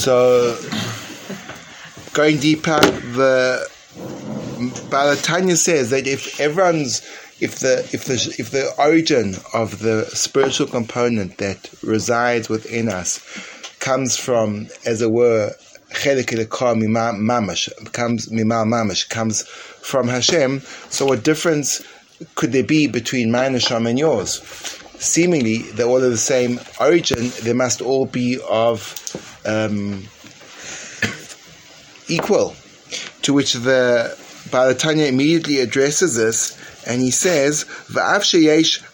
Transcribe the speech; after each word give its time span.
So, 0.00 0.56
going 2.14 2.38
deeper, 2.38 2.80
the 2.80 3.68
Baal 4.88 5.14
Hatanya 5.14 5.58
says 5.58 5.90
that 5.90 6.06
if 6.06 6.40
everyone's 6.40 7.02
if 7.38 7.58
the 7.58 7.80
if 7.92 8.06
the 8.06 8.14
if 8.38 8.50
the 8.50 8.72
origin 8.78 9.34
of 9.52 9.80
the 9.80 10.06
spiritual 10.06 10.68
component 10.68 11.36
that 11.36 11.68
resides 11.82 12.48
within 12.48 12.88
us 12.88 13.20
comes 13.80 14.16
from, 14.16 14.68
as 14.86 15.02
it 15.02 15.10
were, 15.10 15.52
comes 15.90 16.86
mamash 18.30 19.08
comes 19.10 19.42
from 19.42 20.08
Hashem. 20.08 20.60
So, 20.88 21.04
what 21.04 21.24
difference 21.24 21.82
could 22.36 22.52
there 22.52 22.64
be 22.64 22.86
between 22.86 23.30
my 23.30 23.48
neshama 23.48 23.90
and 23.90 23.98
yours? 23.98 24.40
Seemingly, 24.98 25.58
they're 25.58 25.84
all 25.84 26.02
of 26.02 26.10
the 26.10 26.16
same 26.16 26.58
origin. 26.80 27.32
They 27.42 27.52
must 27.52 27.82
all 27.82 28.06
be 28.06 28.38
of 28.48 28.96
um, 29.44 30.04
equal. 32.08 32.54
To 33.22 33.32
which 33.32 33.52
the 33.52 34.16
Baal 34.50 34.72
Hatanya 34.72 35.08
immediately 35.08 35.60
addresses 35.60 36.16
this, 36.16 36.58
and 36.86 37.02
he 37.02 37.10
says, 37.10 37.64
"Va'av 37.88 38.22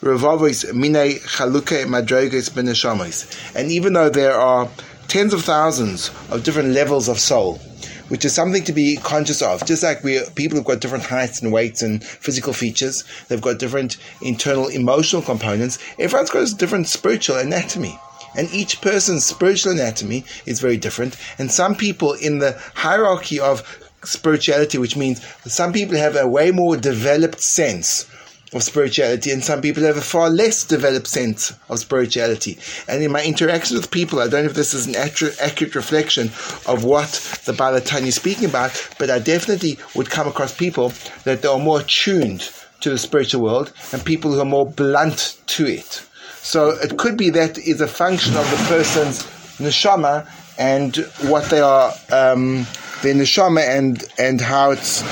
revovis 0.01 0.75
mine 0.75 1.19
chaluke 1.21 1.87
madroges 1.87 2.51
beneshamos." 2.51 3.27
And 3.55 3.71
even 3.71 3.93
though 3.93 4.11
there 4.11 4.35
are 4.35 4.69
tens 5.09 5.33
of 5.33 5.45
thousands 5.45 6.11
of 6.31 6.43
different 6.43 6.71
levels 6.71 7.09
of 7.09 7.19
soul, 7.19 7.61
which 8.09 8.25
is 8.25 8.33
something 8.33 8.65
to 8.65 8.73
be 8.73 8.97
conscious 8.97 9.43
of. 9.43 9.65
Just 9.65 9.83
like 9.83 10.03
we 10.03 10.21
people 10.35 10.59
have 10.59 10.67
got 10.67 10.81
different 10.81 11.05
heights 11.05 11.43
and 11.43 11.53
weights 11.53 11.83
and 11.83 12.03
physical 12.05 12.53
features, 12.53 13.05
they've 13.29 13.41
got 13.41 13.59
different 13.59 13.97
internal 14.23 14.69
emotional 14.69 15.23
components. 15.23 15.79
Everyone's 15.99 16.31
got 16.31 16.49
a 16.49 16.55
different 16.55 16.89
spiritual 16.89 17.37
anatomy. 17.37 17.99
And 18.37 18.53
each 18.53 18.81
person's 18.81 19.25
spiritual 19.25 19.73
anatomy 19.73 20.25
is 20.45 20.61
very 20.61 20.77
different. 20.77 21.17
And 21.39 21.51
some 21.51 21.75
people 21.75 22.13
in 22.13 22.39
the 22.39 22.61
hierarchy 22.75 23.41
of 23.41 23.63
spirituality, 24.05 24.79
which 24.79 24.97
means 24.97 25.25
some 25.45 25.73
people 25.73 25.97
have 25.97 26.17
a 26.17 26.29
way 26.29 26.51
more 26.51 26.77
developed 26.77 27.41
sense 27.41 28.07
of 28.53 28.63
spirituality, 28.63 29.33
and 29.33 29.45
some 29.45 29.61
people 29.61 29.83
have 29.83 29.97
a 29.97 30.01
far 30.01 30.31
less 30.31 30.65
developed 30.65 31.09
sense 31.09 31.53
of 31.69 31.79
spirituality. 31.79 32.59
And 32.89 33.03
in 33.03 33.11
my 33.11 33.25
interactions 33.25 33.81
with 33.81 33.91
people, 33.91 34.21
I 34.21 34.29
don't 34.29 34.45
know 34.45 34.51
if 34.51 34.55
this 34.55 34.75
is 34.75 34.87
an 34.87 34.95
accurate, 34.95 35.37
accurate 35.41 35.75
reflection 35.75 36.29
of 36.67 36.85
what 36.85 37.09
the 37.45 37.53
Baal 37.53 37.79
Hatanya 37.79 38.07
is 38.07 38.15
speaking 38.15 38.49
about, 38.49 38.89
but 38.99 39.11
I 39.11 39.19
definitely 39.19 39.79
would 39.95 40.11
come 40.11 40.29
across 40.29 40.55
people 40.55 40.93
that 41.25 41.45
are 41.45 41.59
more 41.59 41.83
tuned 41.83 42.49
to 42.81 42.91
the 42.91 42.99
spiritual 42.99 43.43
world 43.43 43.73
and 43.93 44.05
people 44.05 44.33
who 44.33 44.41
are 44.41 44.45
more 44.45 44.67
blunt 44.67 45.41
to 45.47 45.67
it. 45.67 46.07
So 46.47 46.71
it 46.71 46.97
could 46.97 47.17
be 47.17 47.31
that 47.31 47.59
is 47.59 47.81
a 47.81 47.89
function 47.89 48.37
of 48.37 48.49
the 48.53 48.57
person's 48.69 49.25
neshama 49.59 50.31
and 50.57 50.95
what 51.29 51.51
they 51.51 51.59
are, 51.59 51.91
um, 52.13 52.69
their 53.03 53.15
neshama 53.17 53.67
and, 53.67 54.05
and 54.17 54.41
how 54.41 54.71
it's 54.71 55.03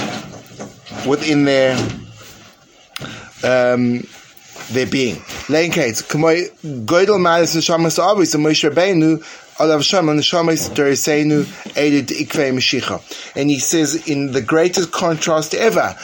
within 1.05 1.45
their 1.45 1.77
um, 3.43 4.05
their 4.71 4.87
being. 4.87 5.17
Lein 5.49 5.73
kates, 5.73 6.03
goydel 6.03 7.19
malis 7.19 7.57
neshamas 7.57 7.99
avis, 7.99 8.31
the 8.31 8.39
Moshe 8.39 8.71
Rabbeinu, 8.71 9.19
alav 9.57 9.83
shama 9.83 10.13
neshamas 10.13 10.71
dereseinu 10.71 11.43
edid 11.75 12.11
ikvei 12.11 12.53
meshicha. 12.55 13.03
And 13.35 13.51
he 13.51 13.59
says, 13.59 14.09
in 14.09 14.31
the 14.31 14.41
greatest 14.41 14.93
contrast 14.93 15.53
ever, 15.53 15.97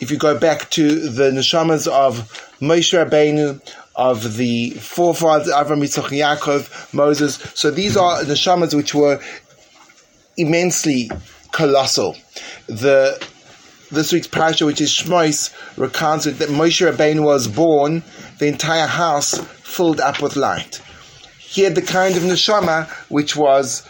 if 0.00 0.10
you 0.10 0.18
go 0.18 0.36
back 0.36 0.70
to 0.70 1.08
the 1.08 1.30
neshamas 1.30 1.86
of 1.86 2.28
Moshe 2.60 2.92
Rabbeinu, 2.98 3.60
of 3.96 4.36
the 4.36 4.70
forefathers, 4.70 5.52
Avram, 5.52 5.82
Yitzchak, 5.82 6.08
Yaakov, 6.08 6.94
Moses. 6.94 7.36
So 7.54 7.70
these 7.70 7.96
are 7.96 8.24
the 8.24 8.34
neshamas 8.34 8.74
which 8.74 8.94
were 8.94 9.20
immensely 10.36 11.10
colossal. 11.52 12.16
The 12.66 13.22
this 13.90 14.10
week's 14.10 14.26
parasha, 14.26 14.64
which 14.64 14.80
is 14.80 14.90
Shmois, 14.90 15.52
recounts 15.76 16.24
that 16.24 16.38
Moshe 16.48 16.90
Rabbeinu 16.90 17.22
was 17.22 17.46
born, 17.46 18.02
the 18.38 18.46
entire 18.46 18.86
house 18.86 19.38
filled 19.38 20.00
up 20.00 20.22
with 20.22 20.34
light. 20.34 20.80
He 21.38 21.62
had 21.62 21.74
the 21.74 21.82
kind 21.82 22.16
of 22.16 22.22
neshama 22.22 22.88
which 23.10 23.36
was 23.36 23.86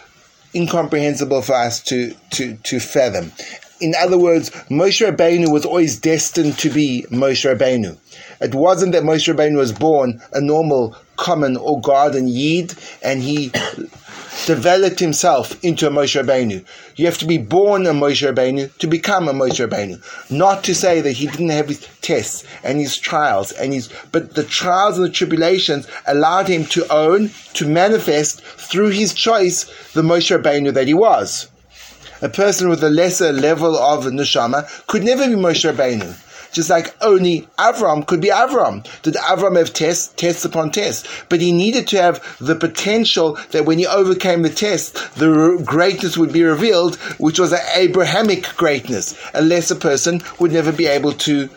incomprehensible 0.53 1.41
for 1.41 1.55
us 1.55 1.81
to, 1.83 2.13
to, 2.31 2.57
to 2.57 2.79
fathom. 2.81 3.31
In 3.83 3.95
other 3.99 4.17
words, 4.17 4.49
Moshe 4.69 5.05
Rabbeinu 5.05 5.51
was 5.51 5.65
always 5.65 5.97
destined 5.97 6.57
to 6.59 6.69
be 6.69 7.05
Moshe 7.09 7.43
Rabbeinu. 7.43 7.97
It 8.39 8.55
wasn't 8.55 8.93
that 8.93 9.03
Moshe 9.03 9.27
Rabbeinu 9.27 9.57
was 9.57 9.73
born 9.73 10.21
a 10.31 10.39
normal, 10.39 10.95
common, 11.17 11.57
or 11.57 11.81
garden 11.81 12.29
yid, 12.29 12.75
and 13.01 13.21
he 13.21 13.51
developed 14.45 15.01
himself 15.01 15.61
into 15.65 15.85
a 15.85 15.91
Moshe 15.91 16.15
Rabbeinu. 16.15 16.63
You 16.95 17.05
have 17.07 17.17
to 17.17 17.25
be 17.25 17.37
born 17.37 17.85
a 17.85 17.91
Moshe 17.91 18.25
Rabbeinu 18.25 18.73
to 18.77 18.87
become 18.87 19.27
a 19.27 19.33
Moshe 19.33 19.59
Rabbeinu. 19.67 20.01
Not 20.31 20.63
to 20.63 20.73
say 20.73 21.01
that 21.01 21.11
he 21.11 21.27
didn't 21.27 21.49
have 21.49 21.67
his 21.67 21.85
tests 22.01 22.45
and 22.63 22.79
his 22.79 22.97
trials 22.97 23.51
and 23.51 23.73
his, 23.73 23.89
but 24.13 24.35
the 24.35 24.45
trials 24.45 24.97
and 24.97 25.07
the 25.07 25.11
tribulations 25.11 25.87
allowed 26.07 26.47
him 26.47 26.63
to 26.67 26.89
own, 26.89 27.31
to 27.55 27.67
manifest 27.67 28.41
through 28.43 28.91
his 28.91 29.13
choice 29.13 29.65
the 29.91 30.03
Moshe 30.03 30.31
Rabbeinu 30.31 30.73
that 30.73 30.87
he 30.87 30.93
was. 30.93 31.49
A 32.23 32.29
person 32.29 32.69
with 32.69 32.81
a 32.83 32.89
lesser 32.89 33.33
level 33.33 33.75
of 33.75 34.05
neshama 34.05 34.87
could 34.87 35.03
never 35.03 35.27
be 35.27 35.35
Moshe 35.35 35.69
Rabbeinu 35.69 36.15
just 36.53 36.69
like 36.69 36.95
only 37.01 37.47
Avram 37.57 38.05
could 38.05 38.21
be 38.21 38.29
Avram. 38.29 38.87
Did 39.01 39.15
Avram 39.15 39.57
have 39.57 39.73
tests, 39.73 40.13
tests 40.15 40.45
upon 40.45 40.71
tests? 40.71 41.07
But 41.27 41.41
he 41.41 41.51
needed 41.51 41.87
to 41.87 42.01
have 42.01 42.37
the 42.39 42.55
potential 42.55 43.37
that 43.51 43.65
when 43.65 43.79
he 43.79 43.87
overcame 43.87 44.43
the 44.43 44.49
test, 44.49 44.93
the 45.15 45.61
greatness 45.65 46.15
would 46.15 46.31
be 46.31 46.43
revealed, 46.43 46.95
which 47.17 47.39
was 47.39 47.51
an 47.51 47.59
Abrahamic 47.75 48.55
greatness. 48.55 49.19
A 49.33 49.41
lesser 49.41 49.75
person 49.75 50.21
would 50.39 50.51
never 50.51 50.71
be 50.71 50.85
able 50.85 51.13
to 51.13 51.49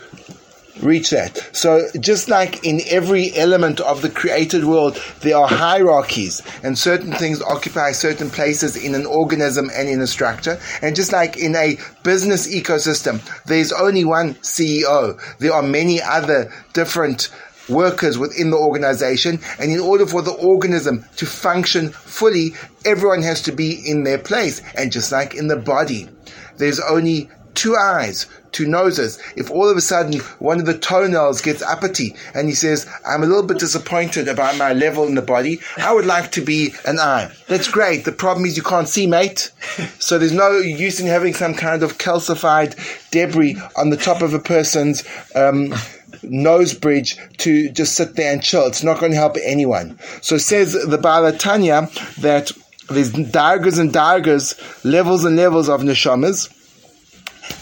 reach 0.81 1.11
that. 1.11 1.37
So 1.53 1.89
just 2.01 2.29
like 2.29 2.65
in 2.65 2.81
every 2.89 3.35
element 3.37 3.81
of 3.81 4.03
the 4.03 4.11
created 4.11 4.65
world, 4.65 5.03
there 5.21 5.37
are 5.37 5.49
hierarchies 5.49 6.43
and 6.63 6.79
certain 6.79 7.13
things 7.13 7.43
occupy 7.43 7.93
certain 7.93 8.31
places 8.31 8.77
in 8.77 8.95
an 8.95 9.07
organism 9.07 9.71
and 9.75 9.89
in 9.89 10.01
a 10.01 10.07
structure. 10.07 10.59
And 10.83 10.97
just 10.97 11.13
like 11.13 11.37
in 11.37 11.55
a 11.57 11.79
business 12.03 12.53
ecosystem, 12.55 13.21
there's 13.45 13.73
only 13.73 14.05
one 14.05 14.35
CEO. 14.37 15.21
There 15.39 15.53
are 15.53 15.63
many 15.63 16.01
other 16.03 16.53
different 16.73 17.31
workers 17.69 18.19
within 18.19 18.51
the 18.51 18.57
organization. 18.57 19.41
And 19.59 19.73
in 19.73 19.81
order 19.81 20.07
for 20.07 20.23
the 20.23 20.33
organism 20.33 21.05
to 21.17 21.27
function 21.27 21.91
fully, 21.91 22.55
everyone 22.85 23.23
has 23.23 23.43
to 23.43 23.53
be 23.53 23.73
in 23.89 24.05
their 24.05 24.19
place. 24.19 24.63
And 24.77 24.93
just 24.93 25.13
like 25.13 25.35
in 25.35 25.49
the 25.49 25.57
body, 25.57 26.09
there's 26.59 26.81
only 26.81 27.29
two 27.55 27.77
eyes, 27.77 28.27
two 28.57 28.67
noses. 28.67 29.19
If 29.37 29.51
all 29.51 29.69
of 29.69 29.77
a 29.77 29.83
sudden 29.83 30.21
one 30.39 30.59
of 30.59 30.65
the 30.65 30.79
toenails 30.79 31.43
gets 31.43 31.61
uppity 31.61 32.17
and 32.35 32.49
he 32.49 32.55
says, 32.55 32.89
I'm 33.07 33.23
a 33.23 33.27
little 33.27 33.43
bit 33.43 33.59
disappointed 33.59 34.29
about 34.29 34.57
my 34.57 34.73
level 34.73 35.07
in 35.07 35.15
the 35.15 35.21
body, 35.21 35.61
I 35.77 35.93
would 35.93 36.07
like 36.07 36.33
to 36.33 36.41
be 36.41 36.73
an 36.87 36.99
eye. 36.99 37.31
That's 37.49 37.69
great. 37.69 38.07
The 38.07 38.13
problem 38.13 38.47
is 38.47 38.57
you 38.57 38.63
can't 38.63 38.89
see, 38.89 39.07
mate. 39.07 39.53
So 39.99 40.19
there's 40.19 40.33
no 40.33 40.53
use 40.57 41.01
in 41.01 41.07
having 41.07 41.35
some 41.35 41.53
kind 41.53 41.83
of 41.83 41.99
calcified 41.99 42.75
debris 43.11 43.59
on 43.77 43.91
the 43.91 43.99
top 43.99 44.23
of 44.23 44.33
a 44.33 44.39
person's 44.39 45.05
um, 45.35 45.75
nose 46.23 46.73
bridge 46.73 47.19
to 47.39 47.69
just 47.71 47.95
sit 47.95 48.17
there 48.17 48.33
and 48.33 48.43
chill. 48.43 48.67
It's 48.67 48.83
not 48.83 49.01
going 49.01 49.13
to 49.13 49.19
help 49.19 49.37
anyone. 49.43 49.99
So 50.23 50.39
says 50.39 50.73
the 50.73 50.99
Baal 50.99 51.31
Hatanya 51.31 51.93
that 52.23 52.53
there's 52.89 53.13
daggers 53.13 53.79
and 53.79 53.93
daggers, 53.93 54.55
levels 54.83 55.25
and 55.25 55.37
levels 55.37 55.69
of 55.69 55.83
neshamas 55.83 56.51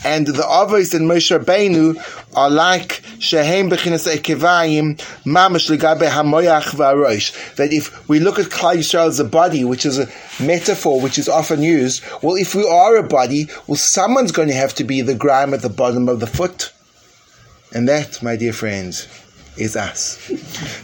and 0.05 0.27
the 0.27 0.43
Avos 0.43 0.95
and 0.95 1.09
Moshe 1.09 1.37
Rabbeinu 1.37 1.97
are 2.37 2.51
like 2.51 3.03
Shehem 3.19 3.71
Bechinas 3.71 4.07
Ekevayim 4.13 4.97
Mamash 5.25 5.75
Legabe 5.75 6.09
Hamoyach 6.09 6.75
V'Arosh. 6.75 7.57
That 7.57 7.73
if 7.73 8.09
we 8.09 8.21
look 8.21 8.39
at 8.39 8.47
Klal 8.47 8.77
Yisrael 8.77 9.09
as 9.09 9.21
a 9.21 9.25
body, 9.25 9.65
which 9.65 9.87
is 9.87 9.99
a 9.99 10.09
metaphor 10.43 11.01
which 11.01 11.19
is 11.19 11.29
often 11.29 11.63
used, 11.63 12.03
well, 12.23 12.37
if 12.37 12.55
we 12.55 12.69
are 12.69 12.97
a 12.97 13.03
body, 13.03 13.49
well, 13.67 13.77
someone's 13.77 14.33
going 14.33 14.49
to 14.49 14.55
have 14.55 14.75
to 14.75 14.85
be 14.85 15.01
the 15.01 15.15
grime 15.15 15.55
at 15.55 15.63
the 15.63 15.71
bottom 15.71 16.09
of 16.09 16.21
the 16.21 16.27
foot. 16.27 16.73
And 17.73 17.89
that, 17.89 18.23
my 18.23 18.37
dear 18.37 18.53
friends, 18.53 19.09
is 19.57 19.77
us. 19.77 20.19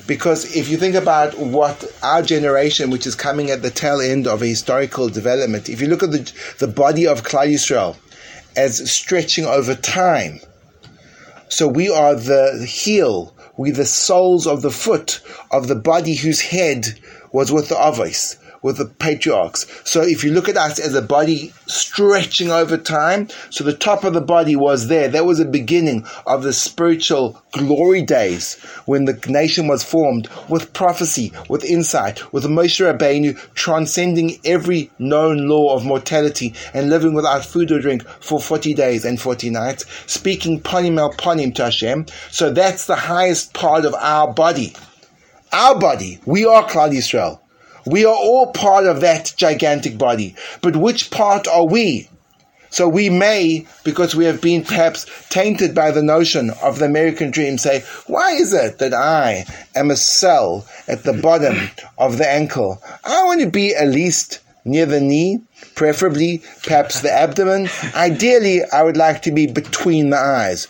Because 0.07 0.57
if 0.57 0.69
you 0.69 0.77
think 0.77 0.95
about 0.95 1.37
what 1.39 1.93
our 2.03 2.23
generation, 2.23 2.91
which 2.91 3.07
is 3.07 3.15
coming 3.15 3.51
at 3.51 3.63
the 3.63 3.71
tail 3.71 4.01
end 4.01 4.27
of 4.27 4.43
a 4.43 4.47
historical 4.47 5.09
development, 5.09 5.69
if 5.69 5.81
you 5.81 5.89
look 5.89 6.03
at 6.03 6.13
the, 6.13 6.33
the 6.59 6.69
body 6.69 7.07
of 7.07 7.23
Klal 7.23 7.49
Yisrael, 7.49 7.97
as 8.57 8.91
stretching 8.91 9.45
over 9.45 9.75
time. 9.75 10.41
So 11.49 11.67
we 11.67 11.89
are 11.89 12.15
the 12.15 12.65
heel, 12.69 13.35
we 13.57 13.71
the 13.71 13.85
soles 13.85 14.47
of 14.47 14.63
the 14.63 14.71
foot 14.71 15.21
of 15.51 15.69
the 15.69 15.77
body 15.77 16.15
whose 16.15 16.41
head 16.41 16.99
was 17.33 17.51
with 17.53 17.69
the 17.69 17.75
Avos. 17.75 18.37
With 18.63 18.79
the 18.79 18.87
patriarchs. 18.87 19.67
So 19.85 20.03
if 20.03 20.25
you 20.25 20.33
look 20.33 20.49
at 20.49 20.57
us 20.57 20.79
as 20.79 20.95
a 20.95 21.03
body 21.03 21.53
stretching 21.67 22.51
over 22.51 22.77
time, 22.77 23.29
so 23.51 23.65
the 23.65 23.73
top 23.73 24.05
of 24.05 24.15
the 24.15 24.21
body 24.21 24.57
was 24.57 24.89
there. 24.89 25.09
That 25.09 25.25
was 25.25 25.39
the 25.39 25.45
beginning 25.45 26.07
of 26.27 26.43
the 26.43 26.53
spiritual 26.53 27.43
glory 27.53 28.03
days 28.03 28.55
when 28.87 29.05
the 29.05 29.19
nation 29.29 29.69
was 29.69 29.85
formed 29.85 30.29
with 30.49 30.73
prophecy, 30.73 31.33
with 31.49 31.65
insight, 31.65 32.33
with 32.33 32.45
Moshe 32.45 32.81
Rabbeinu 32.81 33.39
transcending 33.55 34.39
every 34.45 34.91
known 34.99 35.49
law 35.49 35.75
of 35.75 35.85
mortality 35.85 36.55
and 36.75 36.91
living 36.91 37.15
without 37.15 37.45
food 37.45 37.71
or 37.73 37.81
drink 37.81 38.07
for 38.21 38.41
40 38.41 38.75
days 38.75 39.05
and 39.05 39.21
40 39.21 39.51
nights, 39.51 39.85
speaking 40.07 40.61
ponim 40.61 40.99
el 40.99 41.13
ponim 41.13 41.55
to 41.55 41.65
Hashem. 41.65 42.07
So 42.31 42.51
that's 42.51 42.87
the 42.87 42.97
highest 42.97 43.55
part 43.55 43.85
of 43.85 43.95
our 43.95 44.33
body. 44.33 44.75
Our 45.53 45.79
body. 45.79 46.21
We 46.27 46.47
are 46.47 46.67
Klal 46.69 46.93
Yisrael. 46.93 47.41
We 47.91 48.05
are 48.05 48.15
all 48.15 48.53
part 48.53 48.87
of 48.87 49.01
that 49.01 49.35
gigantic 49.37 49.99
body. 49.99 50.37
But 50.63 50.77
which 50.77 51.11
part 51.11 51.49
are 51.49 51.67
we? 51.67 52.09
So 52.71 52.89
we 52.89 53.11
may, 53.11 53.67
because 53.83 54.15
we 54.15 54.27
have 54.27 54.41
been 54.41 54.63
perhaps 54.63 55.05
tainted 55.29 55.75
by 55.75 55.91
the 55.91 56.05
notion 56.05 56.51
of 56.63 56.79
the 56.79 56.85
American 56.85 57.33
dream, 57.33 57.59
say, 57.59 57.83
why 58.07 58.31
is 58.33 58.55
it 58.55 58.79
that 58.79 58.95
I 58.95 59.45
am 59.75 59.91
a 59.91 59.97
cell 59.97 60.67
at 60.87 61.03
the 61.03 61.13
bottom 61.13 61.57
of 61.99 62.17
the 62.17 62.31
ankle? 62.31 62.81
I 63.05 63.25
want 63.25 63.41
to 63.41 63.51
be 63.51 63.75
at 63.75 63.89
least 63.89 64.39
near 64.65 64.87
the 64.87 65.01
knee, 65.01 65.41
preferably 65.75 66.43
perhaps 66.63 67.01
the 67.01 67.11
abdomen. 67.11 67.69
Ideally, 67.95 68.63
I 68.73 68.85
would 68.85 68.97
like 68.97 69.23
to 69.23 69.33
be 69.33 69.49
between 69.49 70.11
the 70.11 70.19
eyes. 70.19 70.69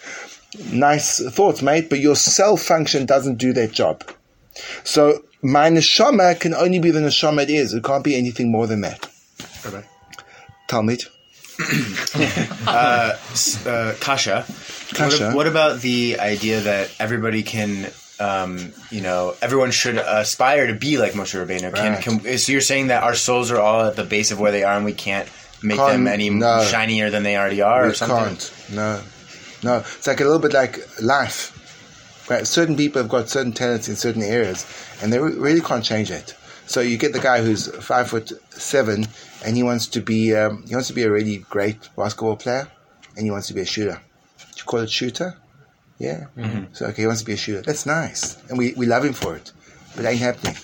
Nice 0.72 1.22
thoughts, 1.32 1.60
mate, 1.60 1.90
but 1.90 2.00
your 2.00 2.16
cell 2.16 2.56
function 2.56 3.04
doesn't 3.04 3.36
do 3.36 3.52
that 3.52 3.72
job. 3.72 4.04
So 4.84 5.22
my 5.42 5.70
neshama 5.70 6.38
can 6.38 6.54
only 6.54 6.78
be 6.78 6.90
the 6.90 7.00
neshama 7.00 7.42
it 7.42 7.50
is. 7.50 7.74
It 7.74 7.84
can't 7.84 8.04
be 8.04 8.16
anything 8.16 8.50
more 8.50 8.66
than 8.66 8.80
that. 8.82 9.00
Bye-bye. 9.64 9.84
Talmud. 10.68 11.04
uh, 12.66 13.16
uh, 13.66 13.94
Kasha. 14.00 14.44
Kasha. 14.94 15.26
What, 15.28 15.36
what, 15.36 15.46
about 15.46 15.80
the 15.80 16.18
idea 16.20 16.60
that 16.60 16.94
everybody 16.98 17.42
can, 17.42 17.90
um, 18.18 18.72
you 18.90 19.00
know, 19.00 19.34
everyone 19.42 19.70
should 19.70 19.96
aspire 19.96 20.66
to 20.68 20.74
be 20.74 20.98
like 20.98 21.12
Moshe 21.12 21.34
Rabbeinu? 21.38 21.74
Can, 21.74 21.92
Right. 21.94 22.02
can, 22.02 22.38
so 22.38 22.52
you're 22.52 22.60
saying 22.60 22.88
that 22.88 23.02
our 23.02 23.14
souls 23.14 23.50
are 23.50 23.58
all 23.58 23.86
at 23.86 23.96
the 23.96 24.04
base 24.04 24.30
of 24.30 24.40
where 24.40 24.52
they 24.52 24.64
are, 24.64 24.76
and 24.76 24.84
we 24.84 24.92
can't 24.94 25.28
make 25.62 25.78
Can't- 25.78 25.92
them 25.92 26.06
any 26.06 26.30
no. 26.30 26.64
shinier 26.64 27.10
than 27.10 27.22
they 27.22 27.36
already 27.36 27.62
are, 27.62 27.86
or 27.86 27.94
something? 27.94 28.18
can't. 28.36 28.52
No. 28.72 29.00
No. 29.62 29.76
It's 29.78 30.06
like 30.06 30.20
a 30.20 30.24
little 30.24 30.38
bit 30.38 30.52
like 30.54 30.78
life. 31.02 31.56
Right? 32.30 32.46
Certain 32.46 32.76
people 32.76 33.02
have 33.02 33.10
got 33.10 33.28
certain 33.28 33.52
talents 33.52 33.88
in 33.88 33.96
certain 33.96 34.22
areas, 34.22 34.64
and 35.02 35.12
they 35.12 35.18
really 35.18 35.60
can't 35.60 35.84
change 35.84 36.12
it. 36.12 36.34
So 36.66 36.80
you 36.80 36.96
get 36.96 37.12
the 37.12 37.18
guy 37.18 37.42
who's 37.42 37.66
five 37.84 38.08
foot 38.08 38.32
seven, 38.50 39.08
and 39.44 39.56
he 39.56 39.64
wants 39.64 39.88
to 39.88 40.00
be 40.00 40.34
um, 40.36 40.64
he 40.68 40.74
wants 40.74 40.86
to 40.88 40.94
be 40.94 41.02
a 41.02 41.10
really 41.10 41.38
great 41.38 41.88
basketball 41.96 42.36
player, 42.36 42.70
and 43.16 43.24
he 43.24 43.32
wants 43.32 43.48
to 43.48 43.54
be 43.54 43.62
a 43.62 43.66
shooter. 43.66 44.00
Do 44.38 44.44
you 44.56 44.64
call 44.64 44.80
it 44.80 44.90
shooter? 44.90 45.36
Yeah. 45.98 46.26
So 46.72 46.86
okay, 46.86 47.02
he 47.02 47.06
wants 47.06 47.22
to 47.22 47.26
be 47.26 47.32
a 47.32 47.36
shooter. 47.36 47.62
That's 47.62 47.84
nice, 47.84 48.40
and 48.48 48.56
we, 48.56 48.74
we 48.74 48.86
love 48.86 49.04
him 49.04 49.12
for 49.12 49.34
it. 49.34 49.50
But 49.96 50.04
it 50.04 50.08
ain't 50.08 50.20
happening. 50.20 50.56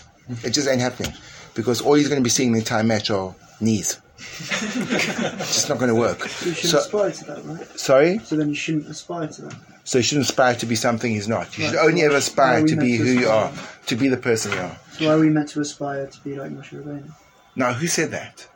It 0.44 0.50
just 0.50 0.68
ain't 0.68 0.80
happening 0.80 1.12
because 1.54 1.80
all 1.80 1.94
he's 1.94 2.08
going 2.08 2.20
to 2.20 2.24
be 2.24 2.30
seeing 2.30 2.52
the 2.52 2.60
entire 2.60 2.84
match 2.84 3.10
are 3.10 3.34
knees. 3.60 4.00
It's 4.18 5.54
just 5.54 5.68
not 5.68 5.78
going 5.78 5.88
to 5.88 5.94
work. 5.94 6.20
You 6.24 6.52
shouldn't 6.52 6.56
So, 6.58 6.78
aspire 6.78 7.10
to 7.10 7.24
that, 7.26 7.44
right? 7.44 7.78
sorry. 7.78 8.18
So 8.20 8.36
then 8.36 8.48
you 8.48 8.54
shouldn't 8.54 8.88
aspire 8.88 9.28
to 9.28 9.42
that. 9.42 9.54
So 9.84 9.98
you 9.98 10.04
shouldn't 10.04 10.28
aspire 10.28 10.54
to 10.56 10.66
be 10.66 10.74
something 10.74 11.12
he's 11.12 11.28
not. 11.28 11.56
You 11.58 11.66
should 11.66 11.76
only 11.76 12.02
ever 12.02 12.16
aspire 12.16 12.66
to 12.66 12.76
be 12.76 12.98
to 12.98 13.04
who 13.04 13.10
you 13.20 13.28
are, 13.28 13.52
to 13.86 13.96
be 13.96 14.08
the 14.08 14.16
person 14.16 14.52
you 14.52 14.58
are. 14.58 14.76
Why 14.98 15.06
are 15.08 15.18
we 15.18 15.30
meant 15.30 15.50
to 15.50 15.60
aspire 15.60 16.06
to 16.06 16.20
be 16.20 16.34
like 16.36 16.50
Moshe 16.50 16.72
Rabbeinu? 16.72 17.10
Now, 17.54 17.72
who 17.72 17.86
said 17.86 18.10
that? 18.10 18.48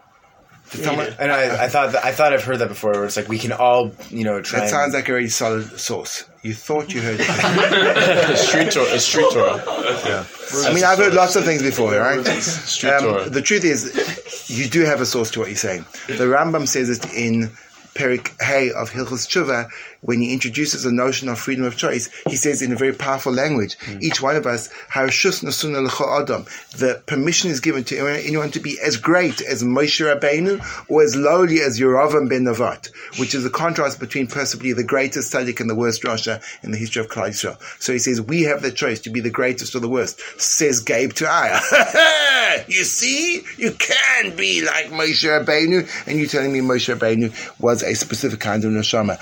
Did 0.70 0.84
someone? 0.84 1.14
And 1.18 1.32
I, 1.32 1.64
I 1.64 1.68
thought 1.68 1.92
that, 1.92 2.04
I 2.04 2.12
thought 2.12 2.32
I've 2.32 2.44
heard 2.44 2.58
that 2.58 2.68
before. 2.68 2.92
Where 2.92 3.04
it's 3.04 3.16
like 3.16 3.28
we 3.28 3.38
can 3.38 3.52
all, 3.52 3.92
you 4.10 4.24
know, 4.24 4.40
try. 4.40 4.60
That 4.60 4.64
and- 4.64 4.70
sounds 4.70 4.94
like 4.94 5.08
a 5.08 5.12
really 5.12 5.28
solid 5.28 5.78
source. 5.78 6.24
You 6.42 6.54
thought 6.54 6.94
you 6.94 7.02
heard 7.02 7.18
it. 7.20 8.36
street 8.38 8.70
Torah. 8.70 8.94
It's 8.94 9.04
street 9.04 9.26
Torah. 9.30 9.62
I 9.66 10.72
mean, 10.72 10.84
I've 10.84 10.96
heard 10.98 11.12
lots 11.12 11.36
of 11.36 11.44
things 11.44 11.62
before, 11.62 11.92
right? 11.92 12.24
Street 12.24 12.94
Torah. 13.00 13.24
Um, 13.24 13.30
the 13.30 13.42
truth 13.42 13.64
is, 13.64 14.48
you 14.48 14.68
do 14.68 14.84
have 14.84 15.00
a 15.02 15.06
source 15.06 15.30
to 15.32 15.40
what 15.40 15.48
you're 15.48 15.56
saying. 15.56 15.84
The 16.06 16.24
Rambam 16.24 16.66
says 16.66 16.88
it 16.88 17.12
in 17.12 17.50
Perik 17.94 18.40
Hay 18.40 18.70
of 18.70 18.90
Hilchos 18.90 19.26
Tshuva, 19.26 19.68
when 20.02 20.20
he 20.20 20.32
introduces 20.32 20.82
the 20.82 20.92
notion 20.92 21.28
of 21.28 21.38
freedom 21.38 21.64
of 21.64 21.76
choice, 21.76 22.08
he 22.26 22.36
says 22.36 22.62
in 22.62 22.72
a 22.72 22.76
very 22.76 22.92
powerful 22.92 23.32
language, 23.32 23.76
hmm. 23.80 23.98
each 24.00 24.22
one 24.22 24.36
of 24.36 24.46
us, 24.46 24.68
"Harashus 24.92 25.42
nasuna 25.42 25.84
l'chol 25.86 26.22
adam," 26.22 26.46
the 26.76 27.02
permission 27.06 27.50
is 27.50 27.60
given 27.60 27.84
to 27.84 27.96
anyone- 27.98 28.50
to 28.50 28.60
be 28.60 28.80
as 28.80 28.96
great 28.96 29.40
as 29.42 29.62
Moshe 29.62 30.00
Rabbeinu 30.00 30.60
or 30.88 31.02
as 31.02 31.14
lowly 31.14 31.60
as 31.60 31.78
Yeravam 31.78 32.28
ben 32.28 32.44
Navat, 32.44 32.88
which 33.18 33.34
is 33.34 33.44
a 33.44 33.50
contrast 33.50 34.00
between 34.00 34.26
possibly 34.26 34.72
the 34.72 34.82
greatest 34.82 35.32
tzaddik 35.32 35.60
and 35.60 35.68
the 35.68 35.74
worst 35.74 36.02
rasha 36.02 36.40
in 36.62 36.70
the 36.70 36.78
history 36.78 37.00
of 37.00 37.08
Klal 37.08 37.28
Yisrael. 37.28 37.58
So 37.78 37.92
he 37.92 37.98
says, 37.98 38.20
we 38.20 38.42
have 38.42 38.62
the 38.62 38.72
choice 38.72 39.00
to 39.00 39.10
be 39.10 39.20
the 39.20 39.30
greatest 39.30 39.74
or 39.74 39.80
the 39.80 39.88
worst. 39.88 40.20
Says 40.40 40.80
Gabe 40.80 41.12
to 41.14 41.26
Aya. 41.28 41.60
you 42.68 42.84
see, 42.84 43.42
you 43.56 43.72
can 43.72 44.36
be 44.36 44.64
like 44.64 44.86
Moshe 44.86 45.24
Rabbeinu, 45.24 45.88
and 46.06 46.18
you're 46.18 46.28
telling 46.28 46.52
me 46.52 46.60
Moshe 46.60 46.92
Rabbeinu 46.94 47.60
was 47.60 47.82
a 47.82 47.94
specific 47.94 48.40
kind 48.40 48.64
of 48.64 48.72
neshama. 48.72 49.18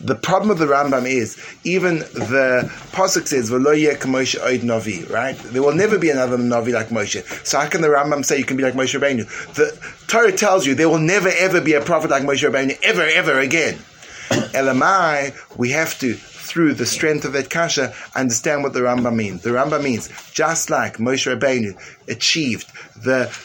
The 0.00 0.14
problem 0.14 0.50
of 0.50 0.58
the 0.58 0.66
Rambam 0.66 1.08
is 1.08 1.36
even 1.64 1.98
the 1.98 2.70
pasuk 2.92 3.26
says 3.26 3.50
"V'lo 3.50 3.76
yeh 3.76 3.94
k'Moshe 3.94 4.38
oid 4.38 4.60
navi," 4.60 5.10
right? 5.10 5.36
There 5.36 5.60
will 5.60 5.74
never 5.74 5.98
be 5.98 6.10
another 6.10 6.38
navi 6.38 6.72
like 6.72 6.90
Moshe. 6.90 7.24
So 7.44 7.58
how 7.58 7.68
can 7.68 7.80
the 7.80 7.88
Rambam 7.88 8.24
say 8.24 8.38
you 8.38 8.44
can 8.44 8.56
be 8.56 8.62
like 8.62 8.74
Moshe 8.74 8.98
Rabbeinu? 8.98 9.26
The 9.54 9.76
Torah 10.06 10.30
tells 10.30 10.66
you 10.66 10.76
there 10.76 10.88
will 10.88 10.98
never 10.98 11.28
ever 11.28 11.60
be 11.60 11.72
a 11.72 11.80
prophet 11.80 12.10
like 12.10 12.22
Moshe 12.22 12.48
Rabbeinu 12.48 12.78
ever 12.82 13.02
ever 13.02 13.40
again. 13.40 13.74
Elamai, 14.54 15.34
we 15.58 15.70
have 15.70 15.98
to, 15.98 16.14
through 16.14 16.74
the 16.74 16.86
strength 16.86 17.24
of 17.24 17.32
that 17.32 17.50
kasha, 17.50 17.92
understand 18.14 18.62
what 18.62 18.74
the 18.74 18.80
Rambam 18.80 19.16
means. 19.16 19.42
The 19.42 19.50
Rambam 19.50 19.82
means 19.82 20.08
just 20.30 20.70
like 20.70 20.98
Moshe 20.98 21.26
Rabbeinu 21.34 21.76
achieved 22.06 22.70
the 23.02 23.36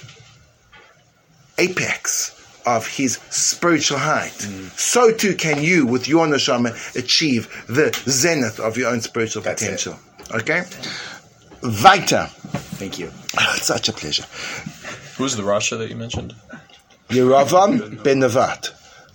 apex 1.58 2.43
of 2.66 2.88
his 2.88 3.20
spiritual 3.30 3.98
height, 3.98 4.32
so 4.76 5.12
too 5.12 5.36
can 5.36 5.62
you, 5.64 5.86
with 5.86 6.08
your 6.08 6.26
neshama, 6.28 6.96
achieve 6.96 7.48
the 7.68 7.92
zenith 8.10 8.60
of 8.60 8.78
your 8.78 8.90
own 8.90 9.02
spiritual 9.02 9.42
That's 9.42 9.62
it. 9.62 9.66
potential. 9.66 10.00
Okay? 10.34 10.64
Weiter. 11.84 12.28
Thank 12.80 13.00
you. 13.00 13.12
It's 13.56 13.66
such 13.68 13.90
a 13.90 13.94
pleasure. 13.94 14.26
Who's 15.18 15.36
the 15.36 15.44
Rasha 15.44 15.78
that 15.78 15.90
you 15.90 15.96
mentioned? 15.96 16.36
Yeravam 17.10 18.04
ben 18.04 18.20
Nevat. 18.20 18.73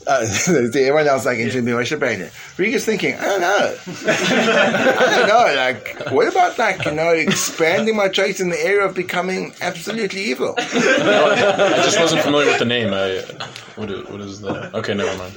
Uh, 0.09 0.27
everyone 0.49 1.07
else 1.07 1.27
like 1.27 1.37
interested 1.39 1.59
in 1.59 1.67
Moshe 1.67 1.95
Rabbeinu. 1.95 2.31
Riga's 2.57 2.85
thinking, 2.87 3.15
I 3.17 3.25
don't 3.25 3.41
know. 3.43 3.77
I 4.07 5.17
don't 5.17 5.29
know. 5.29 5.55
Like, 5.55 6.11
what 6.11 6.27
about 6.29 6.59
like 6.59 6.85
you 6.87 6.93
know 6.93 7.11
expanding 7.11 7.95
my 7.95 8.09
choice 8.09 8.41
in 8.41 8.49
the 8.49 8.59
area 8.59 8.87
of 8.87 8.95
becoming 8.95 9.53
absolutely 9.61 10.23
evil? 10.23 10.55
I 10.57 11.83
just 11.85 12.01
wasn't 12.01 12.23
familiar 12.23 12.47
with 12.47 12.59
the 12.59 12.65
name. 12.65 12.95
I 12.95 13.23
what 13.77 13.91
is, 13.91 14.09
what 14.09 14.21
is 14.23 14.41
the? 14.41 14.77
Okay, 14.79 14.95
never 14.95 15.17
mind. 15.19 15.35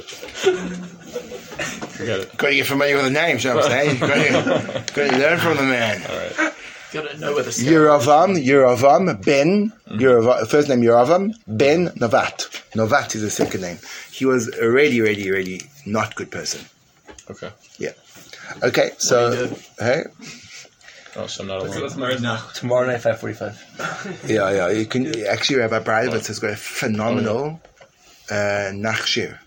Forget 2.01 2.21
it. 2.21 2.37
Got 2.37 2.47
to 2.47 2.55
get 2.55 2.65
familiar 2.65 2.95
with 2.95 3.05
the 3.05 3.11
name, 3.11 3.37
you 3.37 3.49
know 3.49 3.55
what 3.57 3.65
I'm 3.65 3.71
saying? 3.71 3.99
Got 3.99 4.07
to, 4.15 4.93
got 4.93 5.11
to 5.11 5.17
learn 5.17 5.37
from 5.37 5.57
the 5.57 5.63
man. 5.63 6.01
All 6.09 6.17
right. 6.17 6.50
Gotta 6.91 7.17
know 7.17 7.33
where 7.33 7.43
the 7.43 7.51
Yeravam, 7.51 8.35
Yeravam 8.43 9.23
ben, 9.23 9.71
Yeravam, 9.87 10.47
first 10.47 10.67
name 10.69 10.81
Yeravam 10.81 11.33
ben 11.47 11.87
Novat. 11.89 12.49
Novat 12.73 13.15
is 13.15 13.21
the 13.21 13.29
second 13.29 13.61
name. 13.61 13.79
He 14.11 14.25
was 14.25 14.53
a 14.57 14.69
really, 14.69 14.99
really, 14.99 15.31
really 15.31 15.61
not 15.85 16.15
good 16.15 16.31
person. 16.31 16.61
Okay. 17.29 17.49
Yeah. 17.77 17.91
Okay, 18.63 18.91
so 18.97 19.55
hey, 19.79 20.03
Oh, 21.15 21.27
so 21.27 21.41
I'm 21.43 21.47
not 21.47 21.59
alone. 21.61 22.21
No, 22.21 22.39
tomorrow 22.53 22.85
night, 22.85 23.01
five 23.01 23.19
forty-five. 23.19 24.21
yeah, 24.27 24.49
yeah. 24.49 24.69
You 24.69 24.85
can 24.85 25.07
actually 25.25 25.59
Rabbi 25.59 25.79
Bradovitz 25.79 26.27
has 26.27 26.39
got 26.39 26.51
a 26.51 26.55
phenomenal 26.55 27.61
uh, 28.29 28.71
Nachshir. 28.71 29.37